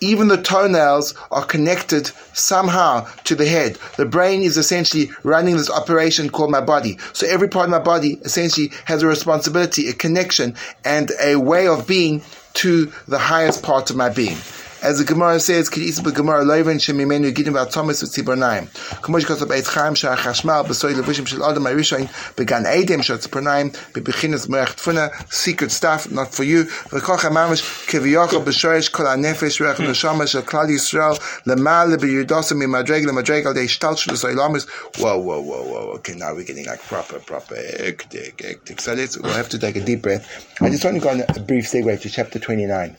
even 0.00 0.28
the 0.28 0.40
toenails 0.40 1.14
are 1.30 1.44
connected 1.44 2.06
somehow 2.32 3.06
to 3.24 3.34
the 3.34 3.46
head. 3.46 3.78
The 3.96 4.06
brain 4.06 4.42
is 4.42 4.56
essentially 4.56 5.10
running 5.22 5.56
this 5.56 5.70
operation 5.70 6.30
called 6.30 6.50
my 6.50 6.60
body. 6.60 6.98
So 7.12 7.26
every 7.26 7.48
part 7.48 7.64
of 7.64 7.70
my 7.70 7.78
body 7.78 8.18
essentially 8.22 8.72
has 8.84 9.02
a 9.02 9.06
responsibility, 9.06 9.88
a 9.88 9.92
connection, 9.92 10.54
and 10.84 11.12
a 11.22 11.36
way 11.36 11.66
of 11.66 11.86
being 11.86 12.22
to 12.54 12.92
the 13.06 13.18
highest 13.18 13.62
part 13.62 13.90
of 13.90 13.96
my 13.96 14.08
being. 14.08 14.36
As 14.82 14.98
the 14.98 15.04
Gemara 15.04 15.40
says, 15.40 15.70
Kedisa 15.70 16.00
b'Gemara 16.00 16.44
loiven 16.44 16.76
shemimenu 16.76 17.32
gidim 17.32 17.54
v'atomis 17.54 18.02
v'tzibornaim. 18.04 18.68
Kamo 19.02 19.18
shekosov 19.18 19.48
Eitz 19.48 19.68
Chaim 19.72 19.94
shah 19.94 20.14
chashmal 20.14 20.66
b'soy 20.66 20.92
levushim 20.92 21.26
shel 21.26 21.44
adam 21.44 21.64
ha'rishayin 21.64 22.36
began 22.36 22.66
edem 22.66 23.00
shel 23.00 23.16
tzipurnaim 23.16 23.74
b'bechinas 23.92 24.48
merech 24.48 24.76
tfuna 24.76 25.32
secret 25.32 25.72
stuff 25.72 26.10
not 26.10 26.34
for 26.34 26.44
you. 26.44 26.64
V'koch 26.64 27.20
ha'mamish 27.20 27.62
kiviyachol 27.88 28.44
b'shoresh 28.44 28.92
kol 28.92 29.06
ha'nefesh 29.06 29.60
rech 29.64 29.76
neshama 29.76 30.28
shel 30.28 30.42
klal 30.42 30.68
Yisrael 30.68 31.18
lemal 31.46 31.96
b'yudosim 31.96 32.62
mimadreg 32.62 33.06
lemadreg 33.06 33.46
al 33.46 33.54
dei 33.54 33.64
shtalsh 33.64 34.06
l'soylamis. 34.08 34.68
Whoa, 34.98 35.18
whoa, 35.18 35.40
whoa, 35.40 35.62
whoa. 35.62 35.92
Okay, 35.96 36.14
now 36.14 36.34
we're 36.34 36.44
getting 36.44 36.66
like 36.66 36.82
proper, 36.82 37.18
proper 37.18 37.56
hectic, 37.56 38.42
hectic. 38.42 38.80
So 38.82 38.92
let's, 38.92 39.18
we'll 39.18 39.32
have 39.32 39.48
to 39.48 39.58
take 39.58 39.76
a 39.76 39.80
deep 39.80 40.02
breath. 40.02 40.54
I 40.60 40.68
just 40.68 40.84
want 40.84 40.96
to 40.96 41.00
go 41.00 41.08
on 41.08 41.22
a 41.22 41.40
brief 41.40 41.64
segue 41.64 41.98
to 42.02 42.10
chapter 42.10 42.38
29. 42.38 42.96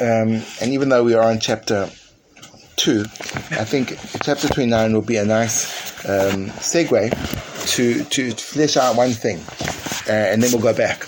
Um, 0.00 0.42
and 0.60 0.72
even 0.72 0.88
though 0.88 1.02
we 1.02 1.14
are 1.14 1.24
on 1.24 1.40
chapter 1.40 1.90
2, 2.76 3.00
I 3.00 3.64
think 3.64 3.96
chapter 4.22 4.48
29 4.48 4.92
will 4.92 5.02
be 5.02 5.16
a 5.16 5.24
nice 5.24 6.04
um, 6.04 6.46
segue 6.46 7.10
to, 7.74 8.04
to 8.04 8.30
flesh 8.30 8.76
out 8.76 8.96
one 8.96 9.10
thing. 9.10 9.38
Uh, 10.08 10.12
and 10.12 10.42
then 10.42 10.52
we'll 10.52 10.62
go 10.62 10.76
back. 10.76 11.04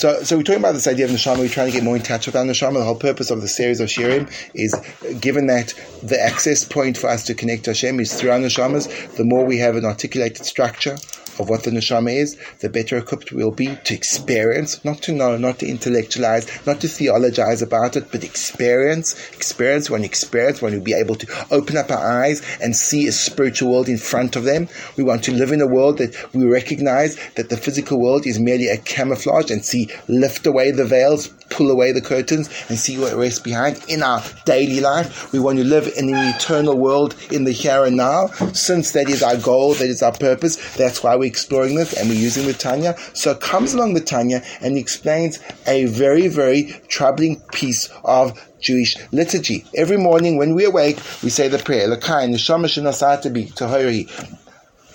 So, 0.00 0.22
so 0.22 0.38
we're 0.38 0.44
talking 0.44 0.60
about 0.60 0.72
this 0.72 0.86
idea 0.86 1.04
of 1.04 1.10
neshama. 1.10 1.40
We're 1.40 1.50
trying 1.50 1.66
to 1.66 1.72
get 1.74 1.84
more 1.84 1.94
in 1.94 2.02
touch 2.02 2.24
with 2.24 2.34
our 2.34 2.44
neshama. 2.44 2.74
The 2.74 2.84
whole 2.84 2.94
purpose 2.94 3.30
of 3.30 3.42
the 3.42 3.48
series 3.48 3.80
of 3.80 3.90
shirim 3.90 4.32
is, 4.54 4.74
given 5.20 5.46
that 5.48 5.74
the 6.02 6.18
access 6.18 6.64
point 6.64 6.96
for 6.96 7.08
us 7.08 7.24
to 7.26 7.34
connect 7.34 7.64
to 7.64 7.70
Hashem 7.72 8.00
is 8.00 8.14
through 8.14 8.30
our 8.30 8.38
neshamas, 8.38 8.88
the 9.16 9.24
more 9.24 9.44
we 9.44 9.58
have 9.58 9.76
an 9.76 9.84
articulated 9.84 10.46
structure 10.46 10.96
of 11.40 11.48
what 11.48 11.64
the 11.64 11.70
neshama 11.70 12.14
is, 12.14 12.36
the 12.60 12.68
better 12.68 12.98
equipped 12.98 13.32
we'll 13.32 13.50
be 13.50 13.76
to 13.84 13.94
experience, 13.94 14.84
not 14.84 15.00
to 15.02 15.12
know, 15.12 15.36
not 15.36 15.58
to 15.58 15.66
intellectualize, 15.66 16.46
not 16.66 16.80
to 16.80 16.88
theologize 16.88 17.62
about 17.62 17.96
it, 17.96 18.10
but 18.12 18.24
experience. 18.24 19.14
Experience, 19.32 19.88
when 19.90 20.04
experience, 20.04 20.60
when 20.60 20.72
we'll 20.72 20.82
be 20.82 20.92
able 20.92 21.14
to 21.14 21.46
open 21.50 21.76
up 21.76 21.90
our 21.90 22.22
eyes 22.22 22.42
and 22.60 22.76
see 22.76 23.06
a 23.06 23.12
spiritual 23.12 23.70
world 23.70 23.88
in 23.88 23.98
front 23.98 24.36
of 24.36 24.44
them. 24.44 24.68
We 24.96 25.04
want 25.04 25.24
to 25.24 25.32
live 25.32 25.52
in 25.52 25.60
a 25.60 25.66
world 25.66 25.98
that 25.98 26.14
we 26.34 26.44
recognize 26.44 27.16
that 27.34 27.48
the 27.48 27.56
physical 27.56 28.00
world 28.00 28.26
is 28.26 28.38
merely 28.38 28.68
a 28.68 28.76
camouflage 28.76 29.50
and 29.50 29.64
see, 29.64 29.88
lift 30.08 30.46
away 30.46 30.70
the 30.70 30.84
veils, 30.84 31.30
pull 31.50 31.70
away 31.70 31.92
the 31.92 32.00
curtains 32.00 32.48
and 32.68 32.78
see 32.78 32.98
what 32.98 33.14
rests 33.14 33.40
behind 33.40 33.82
in 33.88 34.02
our 34.02 34.22
daily 34.44 34.80
life. 34.80 35.32
We 35.32 35.38
want 35.38 35.58
to 35.58 35.64
live 35.64 35.92
in 35.96 36.08
an 36.08 36.34
eternal 36.34 36.76
world 36.78 37.14
in 37.30 37.44
the 37.44 37.52
here 37.52 37.84
and 37.84 37.96
now. 37.96 38.28
Since 38.52 38.92
that 38.92 39.08
is 39.08 39.22
our 39.22 39.36
goal, 39.36 39.74
that 39.74 39.88
is 39.88 40.02
our 40.02 40.12
purpose, 40.12 40.56
that's 40.76 41.02
why 41.02 41.16
we're 41.16 41.24
exploring 41.24 41.74
this 41.74 41.92
and 41.92 42.08
we're 42.08 42.14
using 42.14 42.46
the 42.46 42.54
Tanya. 42.54 42.96
So 43.12 43.34
comes 43.34 43.74
along 43.74 43.94
the 43.94 44.00
Tanya 44.00 44.42
and 44.60 44.76
explains 44.76 45.40
a 45.66 45.86
very, 45.86 46.28
very 46.28 46.80
troubling 46.88 47.40
piece 47.52 47.90
of 48.04 48.38
Jewish 48.60 48.96
liturgy. 49.12 49.64
Every 49.74 49.96
morning 49.96 50.36
when 50.36 50.54
we 50.54 50.64
awake, 50.64 50.98
we 51.22 51.30
say 51.30 51.48
the 51.48 51.58
prayer. 51.58 51.88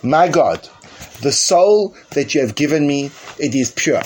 My 0.03 0.27
God, 0.27 0.69
the 1.21 1.31
soul 1.31 1.95
that 2.11 2.35
you 2.35 2.41
have 2.41 2.55
given 2.55 2.85
me, 2.85 3.11
it 3.39 3.55
is 3.55 3.71
pure. 3.71 4.03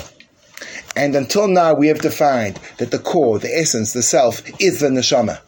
And 0.99 1.15
until 1.15 1.47
now, 1.47 1.73
we 1.73 1.87
have 1.87 1.99
defined 1.99 2.59
that 2.77 2.91
the 2.91 2.99
core, 2.99 3.39
the 3.39 3.57
essence, 3.57 3.93
the 3.93 4.03
self 4.03 4.41
is 4.59 4.81
the 4.81 4.89
neshama. 4.89 5.39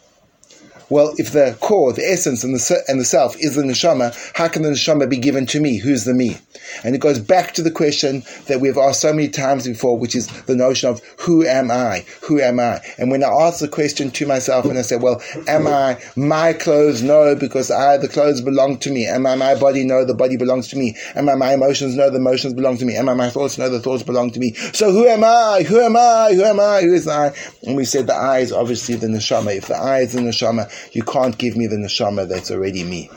Well, 0.89 1.13
if 1.17 1.31
the 1.31 1.57
core, 1.59 1.91
the 1.91 2.09
essence, 2.09 2.45
and 2.45 2.55
the, 2.55 2.83
and 2.87 3.01
the 3.01 3.03
self 3.03 3.35
is 3.37 3.55
the 3.55 3.63
neshama, 3.63 4.15
how 4.33 4.47
can 4.47 4.61
the 4.61 4.69
neshama 4.69 5.09
be 5.09 5.17
given 5.17 5.45
to 5.47 5.59
me? 5.59 5.77
Who's 5.77 6.05
the 6.05 6.13
me? 6.13 6.37
And 6.83 6.95
it 6.95 6.99
goes 6.99 7.19
back 7.19 7.53
to 7.53 7.61
the 7.61 7.71
question 7.71 8.23
that 8.47 8.59
we've 8.59 8.77
asked 8.77 9.01
so 9.01 9.13
many 9.13 9.29
times 9.29 9.67
before, 9.67 9.97
which 9.97 10.15
is 10.15 10.27
the 10.43 10.55
notion 10.55 10.89
of 10.89 11.01
who 11.19 11.45
am 11.45 11.71
I? 11.71 12.05
Who 12.23 12.39
am 12.39 12.59
I? 12.59 12.81
And 12.97 13.11
when 13.11 13.23
I 13.23 13.27
ask 13.27 13.59
the 13.59 13.67
question 13.67 14.11
to 14.11 14.25
myself 14.25 14.65
and 14.65 14.77
I 14.77 14.81
say, 14.81 14.97
well, 14.97 15.21
am 15.47 15.67
I 15.67 16.01
my 16.15 16.53
clothes? 16.53 17.01
No, 17.01 17.35
because 17.35 17.71
I, 17.71 17.97
the 17.97 18.07
clothes 18.07 18.41
belong 18.41 18.77
to 18.79 18.91
me. 18.91 19.05
Am 19.05 19.25
I 19.25 19.35
my 19.35 19.55
body? 19.55 19.83
No, 19.83 20.05
the 20.05 20.13
body 20.13 20.37
belongs 20.37 20.67
to 20.69 20.77
me. 20.77 20.95
Am 21.15 21.29
I 21.29 21.35
my 21.35 21.53
emotions? 21.53 21.95
No, 21.95 22.09
the 22.09 22.17
emotions 22.17 22.53
belong 22.53 22.77
to 22.77 22.85
me. 22.85 22.95
Am 22.95 23.09
I 23.09 23.13
my 23.13 23.29
thoughts? 23.29 23.57
No, 23.57 23.69
the 23.69 23.79
thoughts 23.79 24.03
belong 24.03 24.31
to 24.31 24.39
me. 24.39 24.53
So 24.73 24.91
who 24.91 25.07
am 25.07 25.23
I? 25.23 25.63
Who 25.67 25.79
am 25.79 25.95
I? 25.95 26.33
Who 26.33 26.43
am 26.43 26.59
I? 26.59 26.81
Who 26.81 26.93
is 26.93 27.07
I? 27.07 27.33
And 27.63 27.75
we 27.75 27.85
said 27.85 28.07
the 28.07 28.15
I 28.15 28.39
is 28.39 28.51
obviously 28.51 28.95
the 28.95 29.07
neshama. 29.07 29.55
If 29.55 29.67
the 29.67 29.75
I 29.75 29.99
is 29.99 30.13
the 30.13 30.21
neshama, 30.21 30.71
you 30.93 31.03
can't 31.03 31.37
give 31.37 31.55
me 31.55 31.67
the 31.67 31.77
neshama 31.77 32.27
that's 32.27 32.51
already 32.51 32.83
me. 32.83 33.09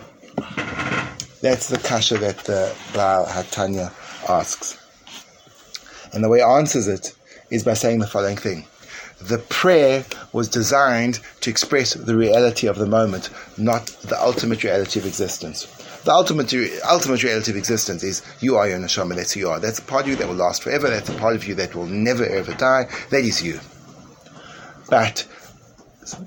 That's 1.45 1.69
the 1.69 1.77
kasha 1.77 2.17
that 2.17 2.39
the 2.39 2.75
Baal 2.95 3.27
Hatanya 3.27 3.93
asks. 4.27 4.79
And 6.15 6.25
the 6.25 6.31
way 6.31 6.39
he 6.39 6.43
answers 6.43 6.89
it 6.89 7.15
is 7.51 7.63
by 7.63 7.75
saying 7.75 7.99
the 7.99 8.07
following 8.07 8.39
thing. 8.39 8.65
The 9.21 9.37
prayer 9.37 10.07
was 10.33 10.49
designed 10.49 11.21
to 11.43 11.51
express 11.51 11.93
the 11.93 12.17
reality 12.17 12.67
of 12.67 12.79
the 12.79 12.87
moment, 12.87 13.29
not 13.59 13.89
the 14.09 14.19
ultimate 14.19 14.65
reality 14.65 14.99
of 14.99 15.05
existence. 15.05 15.67
The 16.05 16.13
ultimate, 16.13 16.51
ultimate 16.89 17.23
reality 17.23 17.51
of 17.51 17.59
existence 17.59 18.03
is 18.03 18.23
you 18.41 18.57
are 18.57 18.67
your 18.67 18.79
neshama, 18.79 19.15
that's 19.15 19.33
who 19.33 19.41
you 19.41 19.51
are. 19.51 19.61
That's 19.61 19.81
a 19.81 19.83
part 19.83 20.05
of 20.05 20.09
you 20.09 20.17
that 20.17 20.27
will 20.27 20.37
last 20.37 20.63
forever, 20.63 20.89
that's 20.89 21.11
a 21.11 21.19
part 21.19 21.37
of 21.37 21.47
you 21.47 21.55
that 21.57 21.75
will 21.75 21.85
never 21.85 22.25
ever 22.25 22.55
die, 22.55 22.89
that 23.11 23.23
is 23.23 23.43
you. 23.43 23.61
But 24.89 25.27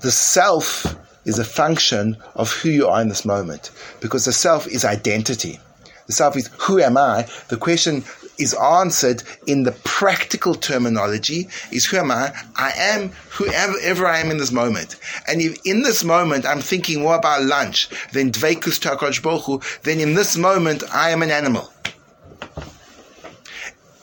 the 0.00 0.12
self 0.12 0.94
is 1.24 1.38
a 1.38 1.44
function 1.44 2.16
of 2.34 2.52
who 2.52 2.70
you 2.70 2.88
are 2.88 3.00
in 3.00 3.08
this 3.08 3.24
moment. 3.24 3.70
Because 4.00 4.24
the 4.24 4.32
self 4.32 4.66
is 4.66 4.84
identity. 4.84 5.60
The 6.06 6.12
self 6.12 6.36
is 6.36 6.48
who 6.58 6.80
am 6.80 6.96
I? 6.96 7.28
The 7.48 7.56
question 7.56 8.04
is 8.38 8.54
answered 8.54 9.22
in 9.46 9.64
the 9.64 9.72
practical 9.84 10.54
terminology 10.54 11.48
is 11.72 11.84
who 11.84 11.98
am 11.98 12.10
I? 12.10 12.32
I 12.56 12.72
am 12.76 13.10
whoever 13.30 14.06
I 14.06 14.18
am 14.20 14.30
in 14.30 14.38
this 14.38 14.52
moment. 14.52 14.96
And 15.26 15.42
if 15.42 15.58
in 15.66 15.82
this 15.82 16.04
moment 16.04 16.46
I'm 16.46 16.60
thinking 16.60 17.02
more 17.02 17.16
about 17.16 17.42
lunch 17.42 17.88
than 18.12 18.30
dveikus 18.30 18.78
takadosh 18.80 19.22
baruch 19.22 19.44
Hu, 19.44 19.60
then 19.82 20.00
in 20.00 20.14
this 20.14 20.36
moment 20.36 20.82
I 20.92 21.10
am 21.10 21.22
an 21.22 21.30
animal. 21.30 21.70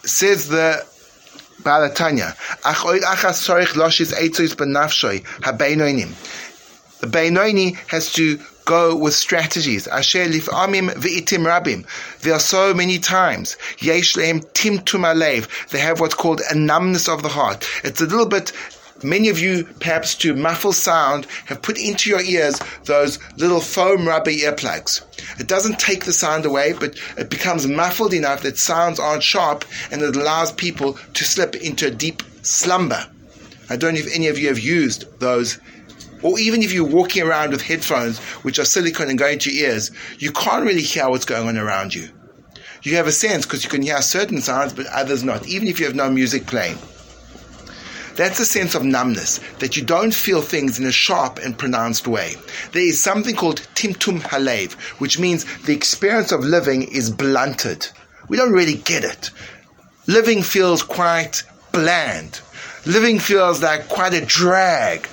Says 0.03 0.49
the 0.49 0.85
Baal 1.63 1.89
Hatanya, 1.89 2.35
the 6.99 7.07
Beinoini 7.07 7.75
has 7.87 8.11
to 8.13 8.39
go 8.65 8.95
with 8.95 9.13
strategies. 9.13 9.87
Asher 9.87 10.25
lif'amim 10.25 10.91
v'itim 10.91 11.45
rabim. 11.45 11.85
There 12.21 12.33
are 12.33 12.39
so 12.39 12.73
many 12.73 12.99
times. 12.99 13.57
Yesh 13.79 14.15
lehem 14.15 14.41
timtum 14.53 15.05
alev. 15.05 15.69
They 15.69 15.79
have 15.79 15.99
what's 15.99 16.15
called 16.15 16.41
a 16.49 16.55
numbness 16.55 17.07
of 17.07 17.21
the 17.21 17.29
heart. 17.29 17.67
It's 17.83 18.01
a 18.01 18.05
little 18.05 18.25
bit 18.25 18.51
Many 19.03 19.27
of 19.27 19.37
you, 19.37 19.65
perhaps 19.81 20.15
to 20.15 20.33
muffle 20.33 20.71
sound, 20.71 21.27
have 21.45 21.61
put 21.61 21.77
into 21.77 22.09
your 22.09 22.21
ears 22.21 22.59
those 22.85 23.19
little 23.35 23.59
foam 23.59 24.07
rubber 24.07 24.31
earplugs. 24.31 25.01
It 25.37 25.47
doesn't 25.47 25.79
take 25.79 26.05
the 26.05 26.13
sound 26.13 26.45
away, 26.45 26.71
but 26.71 26.97
it 27.17 27.29
becomes 27.29 27.67
muffled 27.67 28.13
enough 28.13 28.41
that 28.43 28.57
sounds 28.57 28.97
aren't 28.97 29.21
sharp 29.21 29.65
and 29.91 30.01
it 30.01 30.15
allows 30.15 30.53
people 30.53 30.97
to 31.13 31.25
slip 31.25 31.55
into 31.55 31.87
a 31.87 31.91
deep 31.91 32.23
slumber. 32.41 33.05
I 33.69 33.75
don't 33.75 33.95
know 33.95 33.99
if 33.99 34.15
any 34.15 34.27
of 34.27 34.39
you 34.39 34.47
have 34.47 34.59
used 34.59 35.19
those 35.19 35.59
or 36.25 36.39
even 36.39 36.63
if 36.63 36.73
you're 36.73 36.83
walking 36.83 37.21
around 37.21 37.51
with 37.51 37.61
headphones 37.61 38.17
which 38.43 38.57
are 38.57 38.65
silicone 38.65 39.09
and 39.09 39.19
go 39.19 39.27
into 39.27 39.51
your 39.51 39.69
ears, 39.69 39.91
you 40.17 40.31
can't 40.31 40.65
really 40.65 40.81
hear 40.81 41.07
what's 41.07 41.23
going 41.23 41.47
on 41.47 41.55
around 41.55 41.93
you. 41.93 42.09
You 42.81 42.95
have 42.95 43.05
a 43.05 43.11
sense 43.11 43.45
because 43.45 43.63
you 43.63 43.69
can 43.69 43.83
hear 43.83 44.01
certain 44.01 44.41
sounds, 44.41 44.73
but 44.73 44.87
others 44.87 45.23
not, 45.23 45.47
even 45.47 45.67
if 45.67 45.79
you 45.79 45.85
have 45.85 45.93
no 45.93 46.09
music 46.09 46.47
playing. 46.47 46.79
That's 48.15 48.39
a 48.39 48.45
sense 48.45 48.73
of 48.73 48.83
numbness, 48.83 49.39
that 49.59 49.77
you 49.77 49.83
don't 49.83 50.15
feel 50.15 50.41
things 50.41 50.79
in 50.79 50.87
a 50.87 50.91
sharp 50.91 51.37
and 51.37 51.55
pronounced 51.55 52.07
way. 52.07 52.33
There 52.71 52.81
is 52.81 52.99
something 52.99 53.35
called 53.35 53.61
timtum 53.75 54.19
halev, 54.21 54.73
which 54.99 55.19
means 55.19 55.45
the 55.65 55.75
experience 55.75 56.31
of 56.31 56.39
living 56.39 56.83
is 56.83 57.11
blunted. 57.11 57.87
We 58.29 58.37
don't 58.37 58.53
really 58.53 58.77
get 58.77 59.03
it. 59.03 59.29
Living 60.07 60.41
feels 60.41 60.81
quite 60.81 61.43
bland. 61.71 62.41
Living 62.87 63.19
feels 63.19 63.61
like 63.61 63.89
quite 63.89 64.13
a 64.13 64.25
drag. 64.25 65.07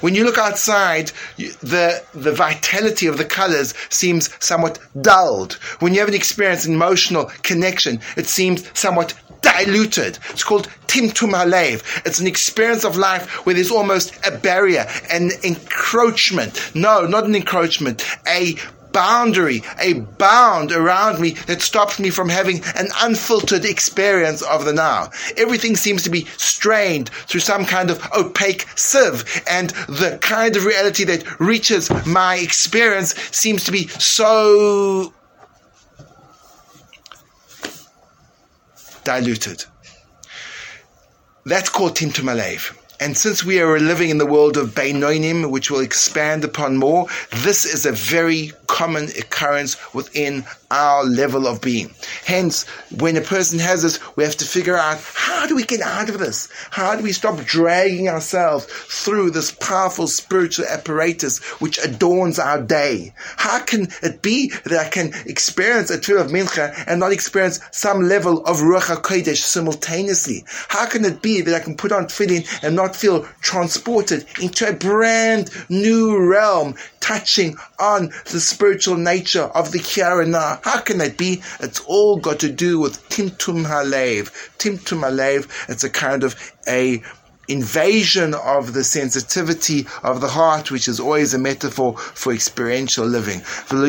When 0.00 0.14
you 0.14 0.24
look 0.24 0.38
outside, 0.38 1.12
the, 1.36 2.02
the 2.14 2.32
vitality 2.32 3.06
of 3.06 3.18
the 3.18 3.24
colors 3.24 3.74
seems 3.90 4.30
somewhat 4.44 4.78
dulled. 5.00 5.54
When 5.80 5.92
you 5.92 6.00
have 6.00 6.08
an 6.08 6.14
experience, 6.14 6.66
an 6.66 6.74
emotional 6.74 7.26
connection, 7.42 8.00
it 8.16 8.26
seems 8.26 8.68
somewhat 8.78 9.14
diluted. 9.42 10.18
It's 10.30 10.44
called 10.44 10.68
timtum 10.86 11.32
halev. 11.32 11.82
It's 12.06 12.20
an 12.20 12.26
experience 12.26 12.84
of 12.84 12.96
life 12.96 13.46
where 13.46 13.54
there's 13.54 13.70
almost 13.70 14.14
a 14.26 14.36
barrier, 14.36 14.86
an 15.10 15.30
encroachment. 15.42 16.74
No, 16.74 17.06
not 17.06 17.24
an 17.24 17.34
encroachment, 17.34 18.04
a 18.26 18.56
boundary, 18.92 19.62
a 19.80 19.94
bound 19.94 20.72
around 20.72 21.20
me 21.20 21.30
that 21.46 21.62
stops 21.62 21.98
me 21.98 22.10
from 22.10 22.28
having 22.28 22.62
an 22.76 22.88
unfiltered 23.00 23.64
experience 23.64 24.42
of 24.42 24.64
the 24.64 24.72
now. 24.72 25.10
Everything 25.36 25.76
seems 25.76 26.02
to 26.04 26.10
be 26.10 26.24
strained 26.36 27.08
through 27.08 27.40
some 27.40 27.64
kind 27.64 27.90
of 27.90 28.06
opaque 28.12 28.66
sieve, 28.76 29.42
and 29.48 29.70
the 29.88 30.18
kind 30.20 30.56
of 30.56 30.64
reality 30.64 31.04
that 31.04 31.40
reaches 31.40 31.90
my 32.06 32.36
experience 32.36 33.14
seems 33.30 33.64
to 33.64 33.72
be 33.72 33.88
so 33.88 35.12
diluted. 39.04 39.64
That's 41.44 41.70
called 41.70 41.96
Timtum. 41.96 42.28
And 43.00 43.16
since 43.16 43.44
we 43.44 43.60
are 43.60 43.78
living 43.78 44.10
in 44.10 44.18
the 44.18 44.26
world 44.26 44.56
of 44.56 44.70
Beinonim, 44.70 45.50
which 45.50 45.70
we'll 45.70 45.80
expand 45.80 46.44
upon 46.44 46.76
more, 46.76 47.06
this 47.30 47.64
is 47.64 47.86
a 47.86 47.92
very 47.92 48.52
common 48.66 49.04
occurrence 49.16 49.76
within 49.94 50.44
our 50.70 51.04
level 51.04 51.46
of 51.46 51.60
being. 51.60 51.94
Hence, 52.24 52.66
when 52.98 53.16
a 53.16 53.22
person 53.22 53.58
has 53.58 53.82
this, 53.82 53.98
we 54.16 54.24
have 54.24 54.36
to 54.36 54.44
figure 54.44 54.76
out 54.76 55.00
how 55.14 55.46
do 55.46 55.56
we 55.56 55.64
get 55.64 55.80
out 55.80 56.08
of 56.08 56.18
this? 56.18 56.48
How 56.70 56.94
do 56.94 57.02
we 57.02 57.12
stop 57.12 57.42
dragging 57.44 58.08
ourselves 58.08 58.66
through 58.66 59.30
this 59.30 59.50
powerful 59.50 60.06
spiritual 60.06 60.66
apparatus 60.66 61.38
which 61.60 61.78
adorns 61.78 62.38
our 62.38 62.60
day? 62.60 63.14
How 63.36 63.60
can 63.60 63.88
it 64.02 64.20
be 64.20 64.52
that 64.64 64.78
I 64.78 64.88
can 64.88 65.12
experience 65.26 65.90
a 65.90 65.98
Tefillah 65.98 66.26
of 66.26 66.30
Mincha 66.30 66.84
and 66.86 67.00
not 67.00 67.12
experience 67.12 67.60
some 67.70 68.02
level 68.02 68.44
of 68.44 68.58
Ruach 68.58 68.94
HaKodesh 68.94 69.38
simultaneously? 69.38 70.44
How 70.68 70.86
can 70.86 71.04
it 71.04 71.22
be 71.22 71.40
that 71.40 71.54
I 71.54 71.60
can 71.60 71.76
put 71.76 71.92
on 71.92 72.06
tefillin 72.06 72.46
and 72.62 72.76
not 72.76 72.94
feel 72.94 73.26
transported 73.40 74.26
into 74.40 74.68
a 74.68 74.72
brand 74.72 75.50
new 75.68 76.18
realm, 76.18 76.74
touching 77.00 77.56
on 77.78 78.10
the 78.30 78.40
spiritual 78.40 78.96
nature 78.96 79.44
of 79.44 79.72
the 79.72 79.78
here 79.78 80.20
and 80.20 80.32
now? 80.32 80.57
How 80.62 80.80
can 80.80 80.98
that 80.98 81.16
be? 81.16 81.42
It's 81.60 81.80
all 81.80 82.18
got 82.18 82.40
to 82.40 82.50
do 82.50 82.78
with 82.78 83.08
Timtum 83.08 83.66
Halev. 83.66 84.30
Timtum 84.58 85.00
Halev, 85.00 85.48
it's 85.68 85.84
a 85.84 85.90
kind 85.90 86.24
of 86.24 86.34
a 86.66 87.02
invasion 87.48 88.34
of 88.34 88.74
the 88.74 88.84
sensitivity 88.84 89.86
of 90.02 90.20
the 90.20 90.28
heart, 90.28 90.70
which 90.70 90.86
is 90.86 91.00
always 91.00 91.32
a 91.32 91.38
metaphor 91.38 91.96
for 91.96 92.32
experiential 92.32 93.06
living. 93.06 93.42
And 93.70 93.82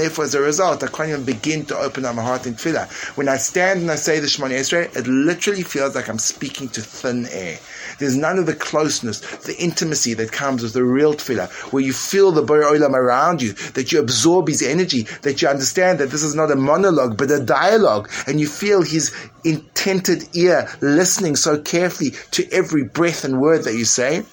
therefore, 0.00 0.24
as 0.24 0.34
a 0.34 0.40
result, 0.40 0.82
I 0.82 0.86
can't 0.86 1.10
even 1.10 1.24
begin 1.24 1.66
to 1.66 1.76
open 1.76 2.06
up 2.06 2.14
my 2.16 2.22
heart 2.22 2.46
in 2.46 2.54
tefillah. 2.54 2.88
When 3.16 3.28
I 3.28 3.36
stand 3.36 3.82
and 3.82 3.90
I 3.90 3.96
say 3.96 4.18
the 4.18 4.26
Shemona 4.26 4.58
Esrei, 4.58 4.96
it 4.96 5.06
literally 5.06 5.62
feels 5.62 5.94
like 5.94 6.08
I'm 6.08 6.18
speaking 6.18 6.68
to 6.70 6.80
thin 6.80 7.26
air. 7.30 7.58
There's 7.99 8.17
none 8.17 8.39
of 8.39 8.45
the 8.45 8.55
closeness, 8.55 9.19
the 9.19 9.55
intimacy 9.57 10.13
that 10.15 10.31
comes 10.31 10.63
with 10.63 10.73
the 10.73 10.83
real 10.83 11.13
tefillah, 11.13 11.49
where 11.71 11.83
you 11.83 11.93
feel 11.93 12.31
the 12.31 12.41
Bore 12.41 12.63
Olam 12.63 12.93
around 12.93 13.41
you, 13.41 13.53
that 13.73 13.91
you 13.91 13.99
absorb 13.99 14.47
his 14.47 14.61
energy, 14.61 15.03
that 15.21 15.41
you 15.41 15.47
understand 15.47 15.99
that 15.99 16.09
this 16.11 16.23
is 16.23 16.35
not 16.35 16.51
a 16.51 16.55
monologue, 16.55 17.17
but 17.17 17.31
a 17.31 17.39
dialogue, 17.39 18.09
and 18.27 18.39
you 18.39 18.47
feel 18.47 18.81
his 18.81 19.13
intented 19.43 20.23
ear 20.35 20.69
listening 20.81 21.35
so 21.35 21.59
carefully 21.61 22.11
to 22.31 22.49
every 22.51 22.83
breath 22.83 23.23
and 23.23 23.39
word 23.39 23.63
that 23.63 23.75
you 23.75 23.85
say. 23.85 24.23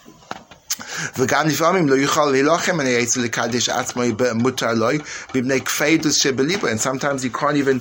וגם 1.18 1.48
לפעמים 1.48 1.88
לא 1.88 1.94
יוכל 1.94 2.24
להילחם 2.24 2.80
על 2.80 2.86
העץ 2.86 3.16
ולקדש 3.16 3.68
עצמו 3.68 4.02
במותר 4.16 4.72
לו, 4.72 4.88
בבני 5.34 5.60
כפיידוס 5.60 6.14
שבליבו, 6.14 6.68
and 6.68 6.80
sometimes 6.80 7.24
you 7.24 7.30
can't 7.30 7.56
even 7.56 7.80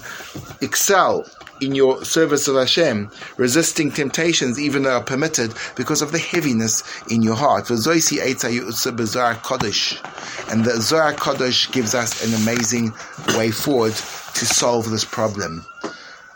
excel 0.62 1.24
in 1.63 1.75
your 1.75 2.05
service 2.05 2.49
of 2.49 2.57
Hashem, 2.57 3.11
resisting 3.37 3.91
temptations 3.91 4.59
even 4.59 4.83
though 4.83 4.97
are 4.97 5.03
permitted 5.03 5.55
because 5.77 6.03
of 6.03 6.13
the 6.13 6.19
heaviness 6.19 6.83
in 7.11 7.23
your 7.23 7.37
heart. 7.37 7.71
And 7.71 7.79
the 7.79 7.83
Zohar 10.81 11.13
Kodesh 11.15 11.73
gives 11.73 11.95
us 11.95 12.27
an 12.27 12.43
amazing 12.43 12.93
way 13.37 13.51
forward 13.51 13.95
to 13.95 14.47
solve 14.47 14.91
this 14.91 15.05
problem. 15.05 15.65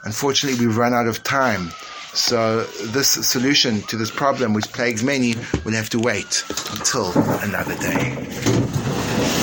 Unfortunately, 0.05 0.65
we've 0.65 0.77
run 0.77 0.95
out 0.95 1.09
of 1.09 1.23
time. 1.23 1.71
So 2.15 2.63
this 2.63 3.09
solution 3.09 3.83
to 3.83 3.97
this 3.97 4.11
problem, 4.11 4.55
which 4.55 4.73
plagues 4.73 5.03
many, 5.03 5.35
will 5.65 5.75
have 5.75 5.91
to 5.91 5.99
wait 5.99 6.45
until 6.71 7.13
another 7.43 7.77
day. 7.77 8.86